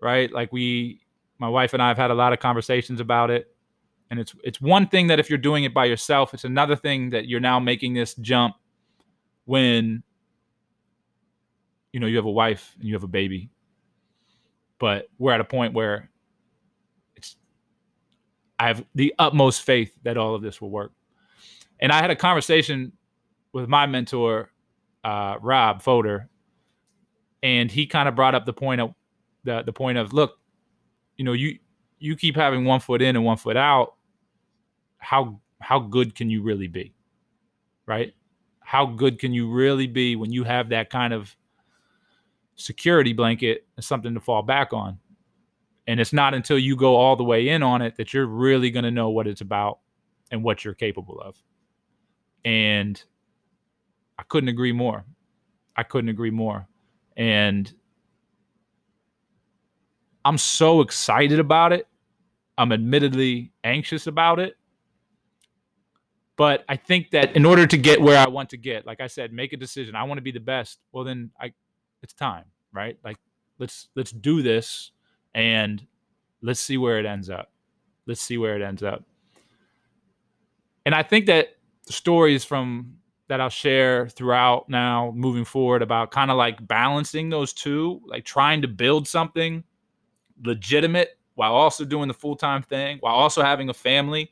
right? 0.00 0.30
Like 0.32 0.52
we 0.52 1.00
my 1.38 1.48
wife 1.48 1.72
and 1.72 1.82
I 1.82 1.88
have 1.88 1.96
had 1.96 2.10
a 2.10 2.14
lot 2.14 2.32
of 2.32 2.40
conversations 2.40 3.00
about 3.00 3.30
it. 3.30 3.54
And 4.10 4.18
it's 4.18 4.34
it's 4.42 4.60
one 4.60 4.88
thing 4.88 5.08
that 5.08 5.18
if 5.18 5.28
you're 5.28 5.38
doing 5.38 5.64
it 5.64 5.74
by 5.74 5.84
yourself, 5.84 6.32
it's 6.32 6.44
another 6.44 6.76
thing 6.76 7.10
that 7.10 7.28
you're 7.28 7.40
now 7.40 7.60
making 7.60 7.94
this 7.94 8.14
jump 8.14 8.54
when 9.44 10.02
you 11.92 12.00
know 12.00 12.06
you 12.06 12.16
have 12.16 12.24
a 12.24 12.30
wife 12.30 12.74
and 12.78 12.88
you 12.88 12.94
have 12.94 13.04
a 13.04 13.08
baby. 13.08 13.50
But 14.78 15.08
we're 15.18 15.32
at 15.32 15.40
a 15.40 15.44
point 15.44 15.74
where 15.74 16.10
it's 17.16 17.36
I 18.58 18.68
have 18.68 18.84
the 18.94 19.14
utmost 19.18 19.62
faith 19.62 19.92
that 20.04 20.16
all 20.16 20.34
of 20.34 20.42
this 20.42 20.60
will 20.60 20.70
work. 20.70 20.92
And 21.80 21.92
I 21.92 22.00
had 22.00 22.10
a 22.10 22.16
conversation 22.16 22.92
with 23.52 23.68
my 23.68 23.86
mentor, 23.86 24.50
uh, 25.04 25.36
Rob 25.40 25.82
Foder, 25.82 26.28
and 27.42 27.70
he 27.70 27.86
kind 27.86 28.08
of 28.08 28.14
brought 28.14 28.34
up 28.34 28.46
the 28.46 28.52
point 28.52 28.80
of 28.80 28.94
the 29.44 29.62
the 29.62 29.72
point 29.72 29.98
of 29.98 30.12
look, 30.12 30.38
you 31.18 31.24
know, 31.24 31.32
you 31.32 31.58
you 31.98 32.16
keep 32.16 32.36
having 32.36 32.64
one 32.64 32.80
foot 32.80 33.02
in 33.02 33.16
and 33.16 33.24
one 33.24 33.36
foot 33.36 33.56
out. 33.56 33.96
How 34.98 35.40
how 35.60 35.80
good 35.80 36.14
can 36.14 36.30
you 36.30 36.42
really 36.42 36.68
be? 36.68 36.94
Right? 37.86 38.14
How 38.60 38.86
good 38.86 39.18
can 39.18 39.34
you 39.34 39.50
really 39.50 39.86
be 39.86 40.16
when 40.16 40.32
you 40.32 40.44
have 40.44 40.70
that 40.70 40.90
kind 40.90 41.12
of 41.12 41.36
security 42.54 43.12
blanket 43.12 43.66
and 43.76 43.84
something 43.84 44.14
to 44.14 44.20
fall 44.20 44.42
back 44.42 44.72
on? 44.72 44.98
And 45.86 46.00
it's 46.00 46.12
not 46.12 46.34
until 46.34 46.58
you 46.58 46.76
go 46.76 46.96
all 46.96 47.16
the 47.16 47.24
way 47.24 47.48
in 47.48 47.62
on 47.62 47.82
it 47.82 47.96
that 47.96 48.12
you're 48.12 48.26
really 48.26 48.70
going 48.70 48.84
to 48.84 48.90
know 48.90 49.08
what 49.08 49.26
it's 49.26 49.40
about 49.40 49.78
and 50.30 50.44
what 50.44 50.64
you're 50.64 50.74
capable 50.74 51.18
of. 51.20 51.42
And 52.44 53.02
I 54.18 54.22
couldn't 54.24 54.50
agree 54.50 54.72
more. 54.72 55.04
I 55.76 55.82
couldn't 55.82 56.10
agree 56.10 56.30
more. 56.30 56.68
And 57.16 57.72
I'm 60.28 60.36
so 60.36 60.82
excited 60.82 61.40
about 61.40 61.72
it. 61.72 61.88
I'm 62.58 62.70
admittedly 62.70 63.50
anxious 63.64 64.06
about 64.06 64.38
it. 64.38 64.58
But 66.36 66.66
I 66.68 66.76
think 66.76 67.12
that 67.12 67.34
in 67.34 67.46
order 67.46 67.66
to 67.66 67.78
get 67.78 67.98
where 67.98 68.18
I 68.18 68.28
want 68.28 68.50
to 68.50 68.58
get, 68.58 68.84
like 68.84 69.00
I 69.00 69.06
said, 69.06 69.32
make 69.32 69.54
a 69.54 69.56
decision. 69.56 69.94
I 69.94 70.02
want 70.02 70.18
to 70.18 70.22
be 70.22 70.30
the 70.30 70.38
best. 70.38 70.80
Well, 70.92 71.02
then 71.02 71.30
I 71.40 71.54
it's 72.02 72.12
time, 72.12 72.44
right? 72.74 72.98
Like 73.02 73.16
let's 73.58 73.88
let's 73.96 74.10
do 74.10 74.42
this 74.42 74.92
and 75.34 75.86
let's 76.42 76.60
see 76.60 76.76
where 76.76 76.98
it 76.98 77.06
ends 77.06 77.30
up. 77.30 77.50
Let's 78.04 78.20
see 78.20 78.36
where 78.36 78.54
it 78.54 78.60
ends 78.60 78.82
up. 78.82 79.04
And 80.84 80.94
I 80.94 81.04
think 81.04 81.24
that 81.26 81.56
stories 81.86 82.44
from 82.44 82.98
that 83.28 83.40
I'll 83.40 83.48
share 83.48 84.10
throughout 84.10 84.68
now 84.68 85.10
moving 85.16 85.46
forward 85.46 85.80
about 85.80 86.10
kind 86.10 86.30
of 86.30 86.36
like 86.36 86.68
balancing 86.68 87.30
those 87.30 87.54
two, 87.54 88.02
like 88.04 88.26
trying 88.26 88.60
to 88.60 88.68
build 88.68 89.08
something 89.08 89.64
legitimate 90.44 91.18
while 91.34 91.54
also 91.54 91.84
doing 91.84 92.08
the 92.08 92.14
full 92.14 92.36
time 92.36 92.62
thing, 92.62 92.98
while 93.00 93.14
also 93.14 93.42
having 93.42 93.68
a 93.68 93.74
family. 93.74 94.30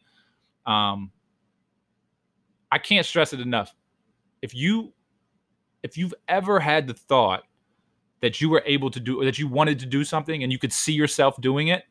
Um, 0.66 1.12
I 2.73 2.79
can't 2.79 3.07
stress 3.07 3.33
it 3.33 3.40
enough. 3.40 3.75
If 4.42 4.55
you 4.55 4.92
if 5.83 5.97
you've 5.97 6.14
ever 6.27 6.59
had 6.59 6.88
the 6.88 6.95
thought 6.95 7.45
that 8.23 8.40
you 8.40 8.51
were 8.51 8.62
able 8.66 8.90
to 8.90 8.99
do 8.99 9.25
that 9.25 9.38
you 9.38 9.47
wanted 9.47 9.79
to 9.79 9.87
do 9.87 10.03
something 10.03 10.42
and 10.42 10.51
you 10.51 10.59
could 10.59 10.73
see 10.73 10.92
yourself 10.92 11.40
doing 11.40 11.69
it, 11.69 11.85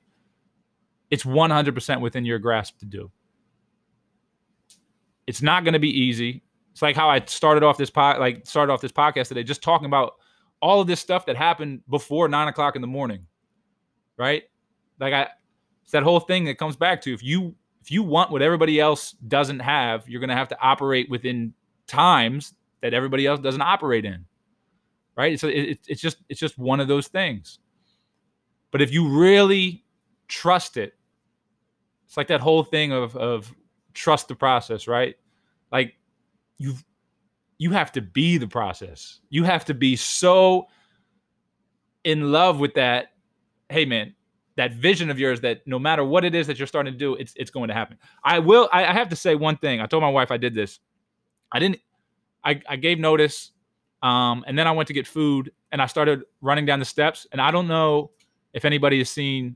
it's 1.09 1.23
100% 1.23 2.01
within 2.01 2.25
your 2.25 2.39
grasp 2.39 2.79
to 2.79 2.85
do. 2.85 3.09
It's 5.27 5.41
not 5.41 5.63
going 5.63 5.73
to 5.73 5.79
be 5.79 5.89
easy. 5.89 6.43
It's 6.73 6.81
like 6.81 6.95
how 6.95 7.09
I 7.09 7.23
started 7.25 7.63
off 7.63 7.77
this 7.77 7.89
pod, 7.89 8.19
like 8.19 8.45
started 8.45 8.73
off 8.73 8.81
this 8.81 8.91
podcast 8.91 9.29
today, 9.29 9.43
just 9.43 9.63
talking 9.63 9.85
about 9.85 10.15
all 10.61 10.81
of 10.81 10.87
this 10.87 10.99
stuff 10.99 11.25
that 11.27 11.37
happened 11.37 11.81
before 11.89 12.27
nine 12.27 12.49
o'clock 12.49 12.75
in 12.75 12.81
the 12.81 12.87
morning 12.87 13.25
right? 14.17 14.43
Like 14.99 15.13
I, 15.13 15.27
it's 15.83 15.91
that 15.91 16.03
whole 16.03 16.19
thing 16.19 16.45
that 16.45 16.57
comes 16.57 16.75
back 16.75 17.01
to 17.01 17.13
if 17.13 17.23
you 17.23 17.55
if 17.81 17.91
you 17.91 18.01
want 18.01 18.31
what 18.31 18.41
everybody 18.41 18.79
else 18.79 19.11
doesn't 19.27 19.59
have, 19.59 20.09
you're 20.09 20.19
going 20.19 20.29
to 20.29 20.35
have 20.35 20.47
to 20.47 20.59
operate 20.59 21.07
within 21.07 21.53
times 21.85 22.55
that 22.81 22.95
everybody 22.95 23.27
else 23.27 23.39
doesn't 23.39 23.61
operate 23.61 24.05
in, 24.05 24.25
right? 25.15 25.39
So 25.39 25.47
it, 25.47 25.79
it's 25.87 26.01
just 26.01 26.17
it's 26.29 26.39
just 26.39 26.57
one 26.57 26.79
of 26.79 26.87
those 26.87 27.07
things. 27.07 27.59
But 28.71 28.81
if 28.81 28.91
you 28.91 29.07
really 29.07 29.85
trust 30.27 30.77
it, 30.77 30.95
it's 32.07 32.17
like 32.17 32.27
that 32.27 32.41
whole 32.41 32.63
thing 32.63 32.91
of 32.91 33.15
of 33.15 33.53
trust 33.93 34.27
the 34.27 34.35
process, 34.35 34.87
right? 34.87 35.15
Like 35.71 35.95
you 36.57 36.73
you 37.57 37.71
have 37.71 37.91
to 37.93 38.01
be 38.01 38.37
the 38.37 38.47
process. 38.47 39.19
You 39.29 39.43
have 39.43 39.65
to 39.65 39.73
be 39.73 39.95
so 39.95 40.67
in 42.03 42.31
love 42.31 42.59
with 42.59 42.73
that 42.75 43.07
hey 43.69 43.85
man, 43.85 44.13
that 44.57 44.73
vision 44.73 45.09
of 45.09 45.19
yours 45.19 45.41
that 45.41 45.61
no 45.65 45.77
matter 45.77 46.03
what 46.03 46.23
it 46.23 46.33
is 46.33 46.47
that 46.47 46.57
you're 46.57 46.67
starting 46.67 46.93
to 46.93 46.97
do, 46.97 47.15
it's 47.15 47.33
it's 47.35 47.51
going 47.51 47.67
to 47.67 47.73
happen. 47.73 47.97
I 48.23 48.39
will. 48.39 48.69
I, 48.71 48.85
I 48.85 48.93
have 48.93 49.09
to 49.09 49.15
say 49.15 49.35
one 49.35 49.57
thing. 49.57 49.81
I 49.81 49.85
told 49.85 50.01
my 50.01 50.09
wife 50.09 50.31
I 50.31 50.37
did 50.37 50.55
this. 50.55 50.79
I 51.51 51.59
didn't. 51.59 51.79
I, 52.43 52.61
I 52.69 52.75
gave 52.75 52.99
notice, 52.99 53.51
um, 54.03 54.43
and 54.47 54.57
then 54.57 54.67
I 54.67 54.71
went 54.71 54.87
to 54.87 54.93
get 54.93 55.07
food, 55.07 55.51
and 55.71 55.81
I 55.81 55.87
started 55.87 56.23
running 56.41 56.65
down 56.65 56.79
the 56.79 56.85
steps. 56.85 57.27
And 57.31 57.41
I 57.41 57.51
don't 57.51 57.67
know 57.67 58.11
if 58.53 58.65
anybody 58.65 58.99
has 58.99 59.09
seen 59.09 59.55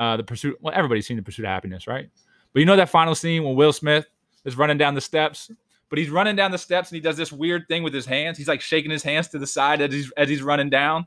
uh, 0.00 0.16
the 0.16 0.24
pursuit. 0.24 0.56
Well, 0.60 0.74
everybody's 0.74 1.06
seen 1.06 1.16
the 1.16 1.22
pursuit 1.22 1.44
of 1.44 1.50
happiness, 1.50 1.86
right? 1.86 2.08
But 2.52 2.60
you 2.60 2.66
know 2.66 2.76
that 2.76 2.88
final 2.88 3.14
scene 3.14 3.44
when 3.44 3.54
Will 3.54 3.72
Smith 3.72 4.06
is 4.44 4.56
running 4.56 4.78
down 4.78 4.94
the 4.94 5.00
steps, 5.00 5.50
but 5.88 5.98
he's 5.98 6.10
running 6.10 6.36
down 6.36 6.50
the 6.50 6.58
steps 6.58 6.90
and 6.90 6.96
he 6.96 7.00
does 7.00 7.16
this 7.16 7.32
weird 7.32 7.68
thing 7.68 7.82
with 7.82 7.94
his 7.94 8.06
hands. 8.06 8.36
He's 8.36 8.48
like 8.48 8.60
shaking 8.60 8.90
his 8.90 9.02
hands 9.02 9.28
to 9.28 9.38
the 9.38 9.46
side 9.46 9.80
as 9.80 9.92
he's 9.92 10.10
as 10.16 10.28
he's 10.28 10.42
running 10.42 10.68
down, 10.68 11.06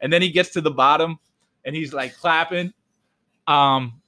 and 0.00 0.12
then 0.12 0.20
he 0.20 0.30
gets 0.30 0.50
to 0.50 0.60
the 0.60 0.70
bottom 0.70 1.18
and 1.64 1.74
he's 1.74 1.92
like 1.92 2.16
clapping. 2.16 2.72
Um, 3.46 4.00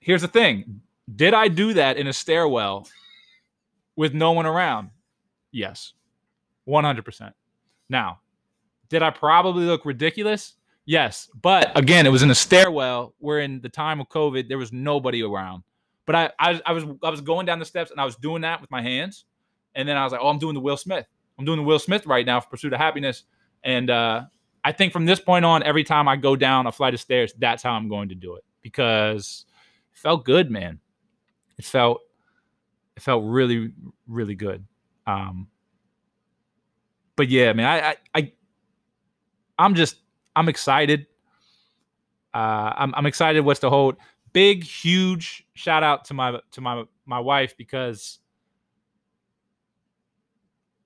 here's 0.00 0.22
the 0.22 0.28
thing: 0.28 0.80
Did 1.14 1.34
I 1.34 1.48
do 1.48 1.74
that 1.74 1.96
in 1.96 2.06
a 2.06 2.12
stairwell 2.12 2.88
with 3.96 4.14
no 4.14 4.32
one 4.32 4.46
around? 4.46 4.90
Yes, 5.52 5.92
one 6.64 6.84
hundred 6.84 7.04
percent. 7.04 7.34
Now, 7.88 8.20
did 8.88 9.02
I 9.02 9.10
probably 9.10 9.64
look 9.64 9.84
ridiculous? 9.84 10.54
Yes, 10.86 11.30
but 11.40 11.76
again, 11.78 12.06
it 12.06 12.10
was 12.10 12.22
in 12.22 12.30
a 12.30 12.34
stairwell 12.34 13.14
where 13.18 13.40
in 13.40 13.60
the 13.60 13.68
time 13.68 14.00
of 14.00 14.08
COVID 14.08 14.48
there 14.48 14.58
was 14.58 14.72
nobody 14.72 15.22
around. 15.22 15.62
But 16.06 16.14
I, 16.14 16.30
I, 16.38 16.60
I 16.66 16.72
was 16.72 16.84
I 17.02 17.08
was 17.08 17.22
going 17.22 17.46
down 17.46 17.58
the 17.58 17.64
steps 17.64 17.90
and 17.90 17.98
I 17.98 18.04
was 18.04 18.16
doing 18.16 18.42
that 18.42 18.60
with 18.60 18.70
my 18.70 18.82
hands, 18.82 19.24
and 19.74 19.88
then 19.88 19.96
I 19.96 20.04
was 20.04 20.12
like, 20.12 20.20
oh, 20.22 20.28
I'm 20.28 20.38
doing 20.38 20.54
the 20.54 20.60
Will 20.60 20.76
Smith. 20.76 21.06
I'm 21.38 21.44
doing 21.44 21.58
the 21.58 21.64
Will 21.64 21.78
Smith 21.78 22.06
right 22.06 22.26
now 22.26 22.40
for 22.40 22.50
Pursuit 22.50 22.72
of 22.72 22.78
Happiness, 22.78 23.24
and 23.62 23.88
uh, 23.88 24.22
I 24.64 24.72
think 24.72 24.92
from 24.92 25.04
this 25.04 25.20
point 25.20 25.44
on, 25.44 25.62
every 25.62 25.84
time 25.84 26.08
I 26.08 26.16
go 26.16 26.36
down 26.36 26.66
a 26.66 26.72
flight 26.72 26.94
of 26.94 27.00
stairs, 27.00 27.34
that's 27.38 27.62
how 27.62 27.72
I'm 27.72 27.88
going 27.88 28.08
to 28.08 28.14
do 28.14 28.36
it 28.36 28.44
because 28.62 29.44
it 29.92 29.98
felt 29.98 30.24
good, 30.24 30.50
man. 30.50 30.80
It 31.58 31.66
felt 31.66 32.00
it 32.96 33.02
felt 33.02 33.24
really, 33.24 33.72
really 34.06 34.34
good. 34.34 34.64
Um, 35.06 35.48
but 37.16 37.28
yeah, 37.28 37.52
man, 37.52 37.66
I, 37.66 37.88
I, 37.88 37.96
I 38.14 38.32
I'm 39.58 39.74
just, 39.74 39.96
I'm 40.34 40.48
excited. 40.48 41.06
Uh, 42.32 42.72
I'm, 42.76 42.94
I'm 42.96 43.06
excited 43.06 43.40
what's 43.40 43.60
to 43.60 43.70
hold. 43.70 43.96
Big, 44.32 44.64
huge 44.64 45.46
shout 45.54 45.84
out 45.84 46.06
to 46.06 46.14
my 46.14 46.40
to 46.52 46.60
my 46.60 46.84
my 47.06 47.20
wife 47.20 47.56
because 47.56 48.18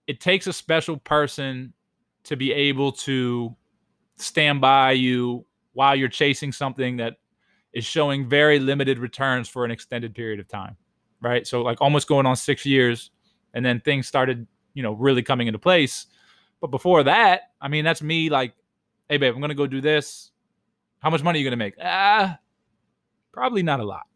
it 0.07 0.21
takes 0.21 0.47
a 0.47 0.53
special 0.53 0.99
person 0.99 1.73
to 2.25 2.37
be 2.37 2.53
able 2.53 2.93
to 2.93 3.57
stand 4.19 4.61
by 4.61 4.93
you 4.93 5.45
while 5.73 5.95
you're 5.95 6.09
chasing 6.09 6.53
something 6.53 6.97
that 6.97 7.17
is 7.73 7.85
showing 7.85 8.29
very 8.29 8.59
limited 8.59 8.99
returns 8.99 9.49
for 9.49 9.65
an 9.65 9.71
extended 9.71 10.15
period 10.15 10.41
of 10.41 10.49
time, 10.49 10.77
right? 11.21 11.47
So 11.47 11.63
like 11.63 11.81
almost 11.81 12.09
going 12.09 12.27
on 12.27 12.37
six 12.37 12.67
years, 12.67 13.11
and 13.55 13.65
then 13.65 13.81
things 13.81 14.07
started, 14.07 14.47
you 14.75 14.83
know, 14.83 14.93
really 14.93 15.23
coming 15.23 15.47
into 15.47 15.59
place. 15.59 16.07
But 16.61 16.69
before 16.69 17.03
that, 17.05 17.53
I 17.61 17.69
mean, 17.69 17.85
that's 17.85 18.03
me 18.03 18.31
like, 18.31 18.55
hey 19.09 19.17
babe, 19.17 19.35
I'm 19.35 19.41
gonna 19.41 19.55
go 19.55 19.67
do 19.67 19.81
this. 19.81 20.33
How 21.01 21.11
much 21.11 21.23
money 21.23 21.39
are 21.39 21.41
you 21.41 21.47
gonna 21.47 21.57
make? 21.57 21.75
Ah, 21.83 22.39
probably 23.33 23.63
not 23.63 23.81
a 23.81 23.85
lot. 23.85 24.07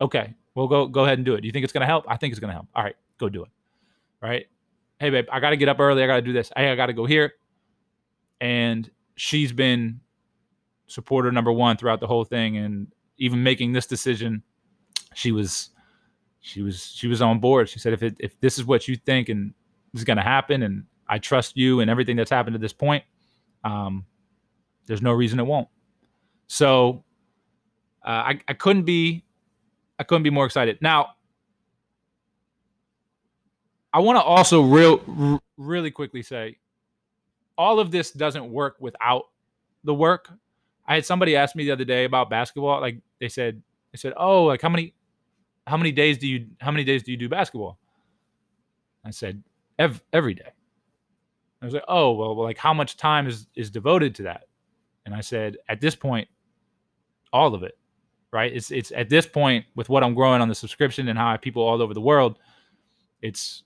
Okay, 0.00 0.34
well 0.54 0.68
go 0.68 0.86
go 0.86 1.04
ahead 1.04 1.18
and 1.18 1.24
do 1.24 1.34
it. 1.34 1.42
Do 1.42 1.46
you 1.46 1.52
think 1.52 1.64
it's 1.64 1.72
gonna 1.72 1.86
help? 1.86 2.04
I 2.08 2.16
think 2.16 2.32
it's 2.32 2.40
gonna 2.40 2.52
help. 2.52 2.68
All 2.74 2.82
right, 2.82 2.96
go 3.18 3.28
do 3.28 3.42
it. 3.42 3.50
Right? 4.22 4.46
Hey 4.98 5.10
babe, 5.10 5.26
I 5.30 5.40
gotta 5.40 5.56
get 5.56 5.68
up 5.68 5.78
early. 5.78 6.02
I 6.02 6.06
gotta 6.06 6.22
do 6.22 6.32
this. 6.32 6.50
Hey, 6.56 6.70
I 6.70 6.76
gotta 6.76 6.94
go 6.94 7.04
here. 7.04 7.34
And 8.40 8.90
she's 9.16 9.52
been 9.52 10.00
supporter 10.86 11.32
number 11.32 11.50
one 11.50 11.76
throughout 11.76 12.00
the 12.00 12.06
whole 12.06 12.24
thing, 12.24 12.56
and 12.56 12.88
even 13.18 13.42
making 13.42 13.72
this 13.72 13.86
decision, 13.86 14.42
she 15.14 15.32
was 15.32 15.70
she 16.40 16.62
was 16.62 16.92
she 16.94 17.08
was 17.08 17.20
on 17.20 17.40
board. 17.40 17.68
She 17.68 17.78
said, 17.78 17.92
if 17.92 18.02
it 18.02 18.16
if 18.20 18.38
this 18.40 18.58
is 18.58 18.64
what 18.64 18.86
you 18.86 18.96
think 18.96 19.28
and 19.28 19.52
this 19.92 20.00
is 20.00 20.04
gonna 20.04 20.22
happen, 20.22 20.62
and 20.62 20.84
I 21.08 21.18
trust 21.18 21.56
you 21.56 21.80
and 21.80 21.90
everything 21.90 22.16
that's 22.16 22.30
happened 22.30 22.54
to 22.54 22.58
this 22.58 22.72
point, 22.72 23.04
um, 23.64 24.04
there's 24.86 25.02
no 25.02 25.12
reason 25.12 25.40
it 25.40 25.46
won't. 25.46 25.68
So 26.46 27.04
uh, 28.04 28.10
I 28.10 28.40
I 28.46 28.52
couldn't 28.54 28.84
be 28.84 29.24
I 29.98 30.04
couldn't 30.04 30.22
be 30.22 30.30
more 30.30 30.46
excited. 30.46 30.78
Now 30.80 31.14
I 33.92 34.00
want 34.00 34.16
to 34.16 34.22
also 34.22 34.62
real 34.62 35.00
r- 35.08 35.40
really 35.56 35.90
quickly 35.90 36.22
say 36.22 36.58
all 37.58 37.80
of 37.80 37.90
this 37.90 38.10
doesn't 38.10 38.50
work 38.50 38.76
without 38.80 39.24
the 39.84 39.94
work. 39.94 40.30
I 40.86 40.94
had 40.94 41.06
somebody 41.06 41.36
ask 41.36 41.56
me 41.56 41.64
the 41.64 41.72
other 41.72 41.84
day 41.84 42.04
about 42.04 42.30
basketball. 42.30 42.80
Like 42.80 43.00
they 43.20 43.28
said, 43.28 43.62
they 43.92 43.98
said, 43.98 44.12
"Oh, 44.16 44.44
like 44.44 44.62
how 44.62 44.68
many, 44.68 44.94
how 45.66 45.76
many 45.76 45.92
days 45.92 46.18
do 46.18 46.28
you, 46.28 46.46
how 46.60 46.70
many 46.70 46.84
days 46.84 47.02
do 47.02 47.10
you 47.10 47.16
do 47.16 47.28
basketball?" 47.28 47.78
I 49.04 49.10
said, 49.10 49.42
"Every 49.78 50.00
every 50.12 50.34
day." 50.34 50.52
I 51.62 51.64
was 51.64 51.74
like, 51.74 51.84
"Oh, 51.88 52.12
well, 52.12 52.40
like 52.42 52.58
how 52.58 52.74
much 52.74 52.96
time 52.96 53.26
is 53.26 53.46
is 53.54 53.70
devoted 53.70 54.14
to 54.16 54.22
that?" 54.24 54.44
And 55.06 55.14
I 55.14 55.20
said, 55.20 55.56
"At 55.68 55.80
this 55.80 55.94
point, 55.96 56.28
all 57.32 57.54
of 57.54 57.62
it, 57.62 57.78
right? 58.32 58.52
It's 58.52 58.70
it's 58.70 58.92
at 58.92 59.08
this 59.08 59.26
point 59.26 59.64
with 59.74 59.88
what 59.88 60.04
I'm 60.04 60.14
growing 60.14 60.40
on 60.40 60.48
the 60.48 60.54
subscription 60.54 61.08
and 61.08 61.18
how 61.18 61.28
I 61.32 61.36
people 61.36 61.62
all 61.62 61.80
over 61.82 61.94
the 61.94 62.00
world, 62.00 62.38
it's 63.22 63.64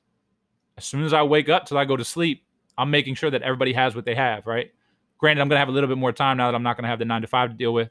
as 0.79 0.85
soon 0.85 1.05
as 1.05 1.13
I 1.13 1.23
wake 1.23 1.49
up 1.49 1.67
till 1.67 1.77
I 1.77 1.85
go 1.85 1.97
to 1.97 2.05
sleep, 2.05 2.45
I'm 2.81 2.91
making 2.91 3.15
sure 3.15 3.31
that 3.31 3.43
everybody 3.43 3.73
has 3.75 3.95
what 3.95 4.05
they 4.05 4.15
have, 4.15 4.47
right? 4.47 4.73
Granted, 5.19 5.43
I'm 5.43 5.49
going 5.49 5.57
to 5.57 5.61
have 5.61 5.69
a 5.69 5.73
little 5.73 5.89
bit 5.89 5.99
more 5.99 6.13
time 6.13 6.39
now 6.39 6.51
that 6.51 6.55
I'm 6.55 6.63
not 6.63 6.77
going 6.77 6.85
to 6.85 6.89
have 6.89 6.99
the 6.99 7.05
nine 7.05 7.21
to 7.21 7.29
five 7.29 7.51
to 7.51 7.57
deal 7.57 7.75
with, 7.75 7.91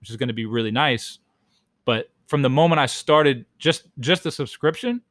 which 0.00 0.10
is 0.10 0.16
going 0.16 0.28
to 0.28 0.34
be 0.34 0.46
really 0.46 0.70
nice. 0.70 1.18
But 1.84 2.10
from 2.28 2.42
the 2.42 2.50
moment 2.50 2.78
I 2.78 2.86
started 2.86 3.46
just 3.58 3.88
just 3.98 4.22
the 4.22 4.30
subscription, 4.30 5.02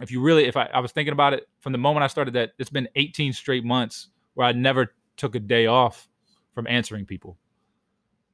if 0.00 0.10
you 0.10 0.20
really, 0.20 0.44
if 0.44 0.56
I, 0.56 0.68
I 0.72 0.80
was 0.80 0.92
thinking 0.92 1.12
about 1.12 1.32
it 1.32 1.48
from 1.60 1.72
the 1.72 1.78
moment 1.78 2.04
I 2.04 2.06
started 2.06 2.34
that, 2.34 2.52
it's 2.58 2.70
been 2.70 2.88
18 2.94 3.32
straight 3.32 3.64
months 3.64 4.08
where 4.34 4.46
I 4.46 4.52
never 4.52 4.94
took 5.16 5.34
a 5.34 5.40
day 5.40 5.66
off 5.66 6.08
from 6.54 6.66
answering 6.66 7.06
people, 7.06 7.36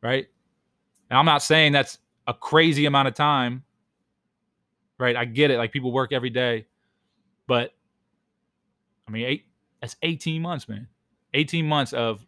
right? 0.03 0.27
And 1.09 1.19
I'm 1.19 1.27
not 1.27 1.43
saying 1.43 1.73
that's 1.73 1.99
a 2.27 2.35
crazy 2.35 2.87
amount 2.87 3.09
of 3.09 3.15
time, 3.15 3.65
right? 4.99 5.17
I 5.17 5.25
get 5.25 5.51
it. 5.51 5.57
Like 5.57 5.73
people 5.73 5.93
work 5.93 6.13
every 6.13 6.31
day, 6.31 6.67
but 7.47 7.75
I 9.09 9.11
mean, 9.11 9.27
eight, 9.27 9.47
that's 9.81 9.97
18 10.03 10.43
months, 10.43 10.69
man. 10.69 10.89
18 11.35 11.67
months 11.67 11.93
of 11.93 12.25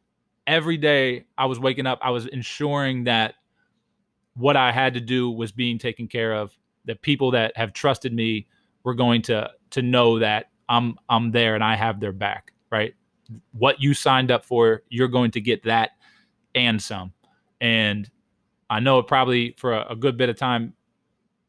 every 0.46 0.76
day 0.76 1.24
I 1.36 1.46
was 1.46 1.58
waking 1.58 1.86
up, 1.86 1.98
I 2.02 2.10
was 2.10 2.26
ensuring 2.26 3.04
that 3.04 3.34
what 4.34 4.56
I 4.56 4.72
had 4.72 4.94
to 4.94 5.00
do 5.00 5.30
was 5.30 5.52
being 5.52 5.78
taken 5.78 6.08
care 6.08 6.34
of. 6.34 6.56
That 6.84 7.00
people 7.02 7.30
that 7.32 7.56
have 7.56 7.72
trusted 7.72 8.12
me 8.12 8.48
were 8.82 8.94
going 8.94 9.22
to 9.22 9.50
to 9.70 9.82
know 9.82 10.18
that 10.18 10.50
I'm 10.68 10.96
I'm 11.08 11.30
there 11.30 11.54
and 11.54 11.62
I 11.62 11.76
have 11.76 12.00
their 12.00 12.12
back, 12.12 12.52
right? 12.70 12.94
What 13.52 13.80
you 13.80 13.94
signed 13.94 14.30
up 14.30 14.44
for, 14.44 14.82
you're 14.88 15.08
going 15.08 15.30
to 15.32 15.40
get 15.40 15.62
that 15.64 15.90
and 16.54 16.82
some. 16.82 17.12
And 17.60 18.10
I 18.68 18.80
know 18.80 18.98
it 18.98 19.06
probably 19.06 19.54
for 19.58 19.74
a, 19.74 19.92
a 19.92 19.96
good 19.96 20.16
bit 20.16 20.28
of 20.28 20.36
time 20.36 20.74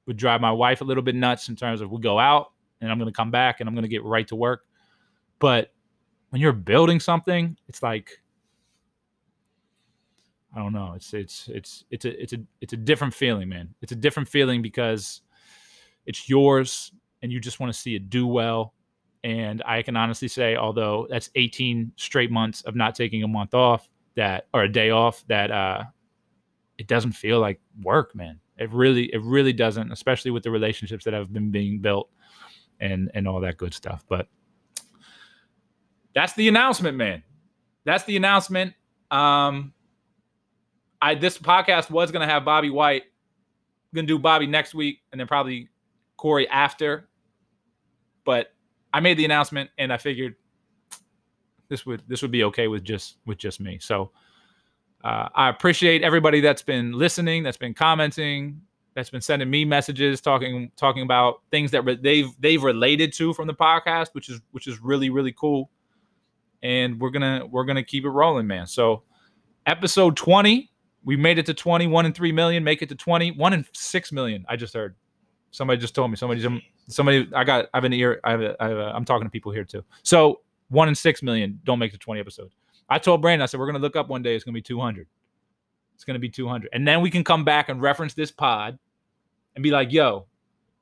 would 0.05 0.17
drive 0.17 0.41
my 0.41 0.51
wife 0.51 0.81
a 0.81 0.83
little 0.83 1.03
bit 1.03 1.15
nuts 1.15 1.49
in 1.49 1.55
terms 1.55 1.81
of 1.81 1.89
we 1.89 1.99
go 1.99 2.19
out 2.19 2.51
and 2.81 2.91
I'm 2.91 2.99
going 2.99 3.11
to 3.11 3.15
come 3.15 3.31
back 3.31 3.59
and 3.59 3.67
I'm 3.67 3.73
going 3.73 3.83
to 3.83 3.89
get 3.89 4.03
right 4.03 4.27
to 4.27 4.35
work. 4.35 4.65
But 5.39 5.72
when 6.33 6.41
you're 6.41 6.51
building 6.51 6.99
something, 6.99 7.55
it's 7.67 7.83
like 7.83 8.19
I 10.55 10.57
don't 10.57 10.73
know. 10.73 10.93
It's 10.95 11.13
it's 11.13 11.47
it's 11.53 11.85
it's 11.91 12.05
a 12.05 12.21
it's 12.23 12.33
a 12.33 12.37
it's 12.59 12.73
a 12.73 12.77
different 12.77 13.13
feeling, 13.13 13.49
man. 13.49 13.75
It's 13.83 13.91
a 13.91 13.95
different 13.95 14.27
feeling 14.27 14.63
because 14.63 15.21
it's 16.07 16.27
yours 16.27 16.91
and 17.21 17.31
you 17.31 17.39
just 17.39 17.59
want 17.59 17.71
to 17.71 17.79
see 17.79 17.93
it 17.93 18.09
do 18.09 18.25
well. 18.25 18.73
And 19.23 19.61
I 19.63 19.83
can 19.83 19.95
honestly 19.95 20.27
say, 20.27 20.55
although 20.55 21.05
that's 21.07 21.29
18 21.35 21.91
straight 21.97 22.31
months 22.31 22.63
of 22.63 22.75
not 22.75 22.95
taking 22.95 23.21
a 23.21 23.27
month 23.27 23.53
off, 23.53 23.87
that 24.15 24.47
or 24.55 24.63
a 24.63 24.69
day 24.69 24.89
off, 24.89 25.23
that 25.27 25.51
uh 25.51 25.83
it 26.79 26.87
doesn't 26.87 27.11
feel 27.11 27.41
like 27.41 27.61
work, 27.83 28.15
man. 28.15 28.39
It 28.57 28.71
really 28.71 29.13
it 29.13 29.21
really 29.21 29.53
doesn't, 29.53 29.91
especially 29.91 30.31
with 30.31 30.41
the 30.41 30.49
relationships 30.49 31.05
that 31.05 31.13
have 31.13 31.31
been 31.31 31.51
being 31.51 31.77
built 31.77 32.09
and 32.79 33.11
and 33.13 33.27
all 33.27 33.39
that 33.41 33.57
good 33.57 33.75
stuff. 33.75 34.03
But 34.09 34.27
that's 36.15 36.33
the 36.33 36.47
announcement, 36.47 36.97
man. 36.97 37.23
That's 37.85 38.03
the 38.03 38.15
announcement. 38.17 38.73
Um 39.11 39.73
I 41.01 41.15
this 41.15 41.37
podcast 41.37 41.89
was 41.89 42.11
gonna 42.11 42.27
have 42.27 42.45
Bobby 42.45 42.69
White. 42.69 43.03
I'm 43.03 43.95
gonna 43.95 44.07
do 44.07 44.19
Bobby 44.19 44.47
next 44.47 44.73
week 44.73 44.99
and 45.11 45.19
then 45.19 45.27
probably 45.27 45.69
Corey 46.17 46.47
after. 46.49 47.09
But 48.25 48.53
I 48.93 48.99
made 48.99 49.17
the 49.17 49.25
announcement 49.25 49.69
and 49.77 49.91
I 49.91 49.97
figured 49.97 50.35
this 51.69 51.85
would 51.85 52.03
this 52.07 52.21
would 52.21 52.31
be 52.31 52.43
okay 52.45 52.67
with 52.67 52.83
just 52.83 53.17
with 53.25 53.37
just 53.37 53.59
me. 53.59 53.79
So 53.81 54.11
uh, 55.03 55.27
I 55.35 55.49
appreciate 55.49 56.03
everybody 56.03 56.39
that's 56.39 56.61
been 56.61 56.93
listening, 56.93 57.43
that's 57.43 57.57
been 57.57 57.73
commenting, 57.73 58.61
that's 58.95 59.09
been 59.09 59.21
sending 59.21 59.49
me 59.49 59.65
messages, 59.65 60.21
talking 60.21 60.71
talking 60.77 61.03
about 61.03 61.41
things 61.51 61.71
that 61.71 61.81
re- 61.83 61.99
they've 62.01 62.29
they've 62.39 62.63
related 62.63 63.11
to 63.13 63.33
from 63.33 63.47
the 63.47 63.53
podcast, 63.53 64.09
which 64.13 64.29
is 64.29 64.39
which 64.51 64.67
is 64.67 64.79
really 64.81 65.09
really 65.09 65.33
cool. 65.33 65.69
And 66.63 66.99
we're 66.99 67.11
gonna 67.11 67.45
we're 67.45 67.65
gonna 67.65 67.83
keep 67.83 68.05
it 68.05 68.09
rolling, 68.09 68.47
man. 68.47 68.65
So 68.65 69.03
episode 69.67 70.17
twenty 70.17 70.71
we 71.03 71.17
made 71.17 71.37
it 71.37 71.45
to 71.47 71.53
20, 71.53 71.87
one 71.87 72.05
and 72.05 72.15
three 72.15 72.31
million, 72.31 72.63
make 72.63 72.81
it 72.81 72.89
to 72.89 72.95
20, 72.95 73.31
one 73.31 73.53
and 73.53 73.65
six 73.73 74.11
million. 74.11 74.45
I 74.47 74.55
just 74.55 74.73
heard. 74.73 74.95
Somebody 75.51 75.79
just 75.79 75.93
told 75.93 76.09
me. 76.09 76.17
Somebody, 76.17 76.63
somebody, 76.87 77.29
I 77.35 77.43
got, 77.43 77.65
I 77.73 77.77
have 77.77 77.83
an 77.83 77.93
ear, 77.93 78.19
I 78.23 78.31
have, 78.31 78.41
a, 78.41 78.55
I 78.59 78.67
have 78.69 78.77
a, 78.77 78.85
I'm 78.95 79.05
talking 79.05 79.25
to 79.25 79.29
people 79.31 79.51
here 79.51 79.65
too. 79.65 79.83
So 80.01 80.41
one 80.69 80.87
and 80.87 80.97
six 80.97 81.21
million 81.21 81.59
don't 81.63 81.77
make 81.77 81.91
the 81.91 81.97
20 81.97 82.19
episodes. 82.19 82.55
I 82.89 82.99
told 82.99 83.21
Brandon, 83.21 83.43
I 83.43 83.45
said, 83.45 83.59
we're 83.59 83.67
to 83.71 83.79
look 83.79 83.95
up 83.95 84.09
one 84.09 84.23
day. 84.23 84.35
It's 84.35 84.43
to 84.53 84.57
be 84.57 84.61
200. 84.61 85.07
It's 85.95 86.03
to 86.05 86.19
be 86.19 86.29
200. 86.29 86.69
And 86.73 86.87
then 86.87 87.01
we 87.01 87.11
can 87.11 87.23
come 87.23 87.43
back 87.43 87.69
and 87.69 87.81
reference 87.81 88.13
this 88.13 88.31
pod 88.31 88.79
and 89.55 89.63
be 89.63 89.71
like, 89.71 89.91
yo, 89.91 90.25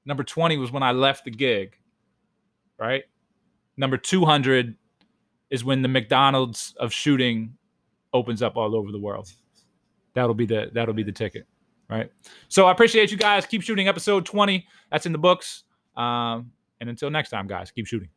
number 0.06 0.24
20 0.24 0.58
was 0.58 0.72
when 0.72 0.84
I 0.84 0.94
left 0.94 1.26
the 1.26 1.32
gig, 1.32 1.76
right? 2.80 3.04
Number 3.78 3.98
200 3.98 4.76
is 5.52 5.64
when 5.64 5.84
the 5.84 5.88
McDonald's 5.88 6.74
of 6.80 6.92
shooting 6.92 7.56
opens 8.14 8.42
up 8.42 8.58
all 8.58 8.76
over 8.76 8.92
the 8.92 9.00
world. 9.00 9.32
That'll 10.16 10.34
be 10.34 10.46
the 10.48 10.72
that'll 10.74 10.96
be 10.96 11.04
the 11.04 11.12
ticket 11.12 11.46
right? 11.92 12.10
So 12.48 12.66
i 12.66 12.72
appreciate 12.72 13.12
you 13.12 13.18
guys. 13.18 13.46
Keep 13.46 13.62
shooting 13.62 13.88
episode 13.88 14.26
20 14.26 14.66
that's 14.90 15.06
in 15.06 15.12
the 15.12 15.18
books. 15.18 15.64
Um, 15.96 16.52
and 16.80 16.90
until 16.90 17.12
next 17.12 17.30
time 17.30 17.48
guys 17.48 17.70
keep 17.70 17.86
shooting 17.86 18.10